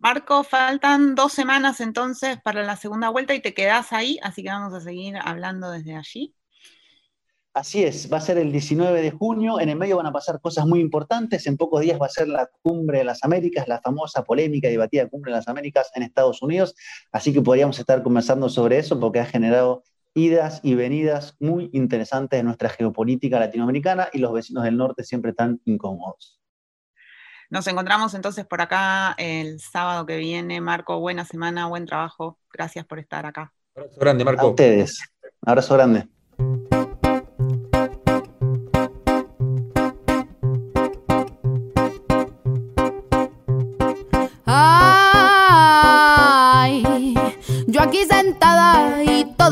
Marco, 0.00 0.42
faltan 0.42 1.14
dos 1.14 1.32
semanas 1.32 1.80
entonces 1.80 2.38
para 2.42 2.62
la 2.62 2.76
segunda 2.76 3.10
vuelta 3.10 3.34
y 3.34 3.40
te 3.40 3.54
quedas 3.54 3.92
ahí, 3.92 4.18
así 4.22 4.42
que 4.42 4.48
vamos 4.48 4.72
a 4.74 4.80
seguir 4.80 5.16
hablando 5.22 5.70
desde 5.70 5.94
allí. 5.94 6.34
Así 7.58 7.82
es, 7.82 8.08
va 8.10 8.18
a 8.18 8.20
ser 8.20 8.38
el 8.38 8.52
19 8.52 9.02
de 9.02 9.10
junio, 9.10 9.58
en 9.58 9.68
el 9.68 9.74
medio 9.74 9.96
van 9.96 10.06
a 10.06 10.12
pasar 10.12 10.40
cosas 10.40 10.64
muy 10.64 10.78
importantes, 10.78 11.44
en 11.48 11.56
pocos 11.56 11.80
días 11.80 12.00
va 12.00 12.06
a 12.06 12.08
ser 12.08 12.28
la 12.28 12.48
cumbre 12.62 12.98
de 12.98 13.04
las 13.04 13.24
Américas, 13.24 13.66
la 13.66 13.80
famosa 13.80 14.22
polémica 14.22 14.68
y 14.68 14.70
debatida 14.70 15.08
cumbre 15.08 15.32
de 15.32 15.38
las 15.38 15.48
Américas 15.48 15.90
en 15.96 16.04
Estados 16.04 16.40
Unidos, 16.40 16.76
así 17.10 17.32
que 17.32 17.42
podríamos 17.42 17.76
estar 17.80 18.00
conversando 18.04 18.48
sobre 18.48 18.78
eso 18.78 19.00
porque 19.00 19.18
ha 19.18 19.24
generado 19.24 19.82
idas 20.14 20.60
y 20.62 20.76
venidas 20.76 21.34
muy 21.40 21.68
interesantes 21.72 22.38
en 22.38 22.46
nuestra 22.46 22.68
geopolítica 22.68 23.40
latinoamericana 23.40 24.08
y 24.12 24.18
los 24.18 24.32
vecinos 24.32 24.62
del 24.62 24.76
norte 24.76 25.02
siempre 25.02 25.32
tan 25.32 25.60
incómodos. 25.64 26.40
Nos 27.50 27.66
encontramos 27.66 28.14
entonces 28.14 28.46
por 28.46 28.60
acá 28.60 29.16
el 29.18 29.58
sábado 29.58 30.06
que 30.06 30.18
viene. 30.18 30.60
Marco, 30.60 31.00
buena 31.00 31.24
semana, 31.24 31.66
buen 31.66 31.86
trabajo. 31.86 32.38
Gracias 32.52 32.86
por 32.86 33.00
estar 33.00 33.26
acá. 33.26 33.52
Abrazo 33.74 33.98
grande, 33.98 34.24
Marco. 34.24 34.46
A 34.46 34.50
ustedes. 34.50 35.00
Abrazo 35.44 35.74
grande. 35.74 36.06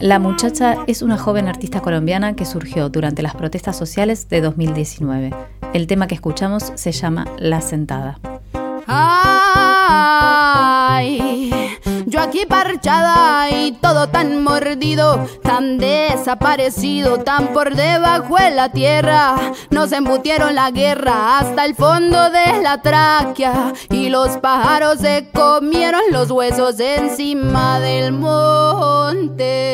La 0.00 0.18
muchacha 0.18 0.78
es 0.88 1.02
una 1.02 1.16
joven 1.16 1.46
artista 1.46 1.80
colombiana 1.80 2.34
que 2.34 2.44
surgió 2.44 2.88
durante 2.88 3.22
las 3.22 3.36
protestas 3.36 3.76
sociales 3.76 4.28
de 4.28 4.40
2019. 4.40 5.30
El 5.72 5.86
tema 5.86 6.08
que 6.08 6.16
escuchamos 6.16 6.72
se 6.74 6.90
llama 6.90 7.26
La 7.38 7.60
Sentada. 7.60 8.18
Ay, 8.92 10.02
yo 12.06 12.20
aquí 12.20 12.44
parchada 12.44 13.48
y 13.48 13.70
todo 13.80 14.08
tan 14.08 14.42
mordido, 14.42 15.28
tan 15.44 15.78
desaparecido, 15.78 17.18
tan 17.18 17.52
por 17.52 17.76
debajo 17.76 18.34
de 18.34 18.50
la 18.50 18.72
tierra. 18.72 19.36
Nos 19.70 19.92
embutieron 19.92 20.56
la 20.56 20.72
guerra 20.72 21.38
hasta 21.38 21.66
el 21.66 21.76
fondo 21.76 22.30
de 22.30 22.60
la 22.62 22.82
tráquea 22.82 23.74
y 23.90 24.08
los 24.08 24.38
pájaros 24.38 24.98
se 24.98 25.30
comieron 25.32 26.02
los 26.10 26.32
huesos 26.32 26.80
encima 26.80 27.78
del 27.78 28.10
monte. 28.10 29.70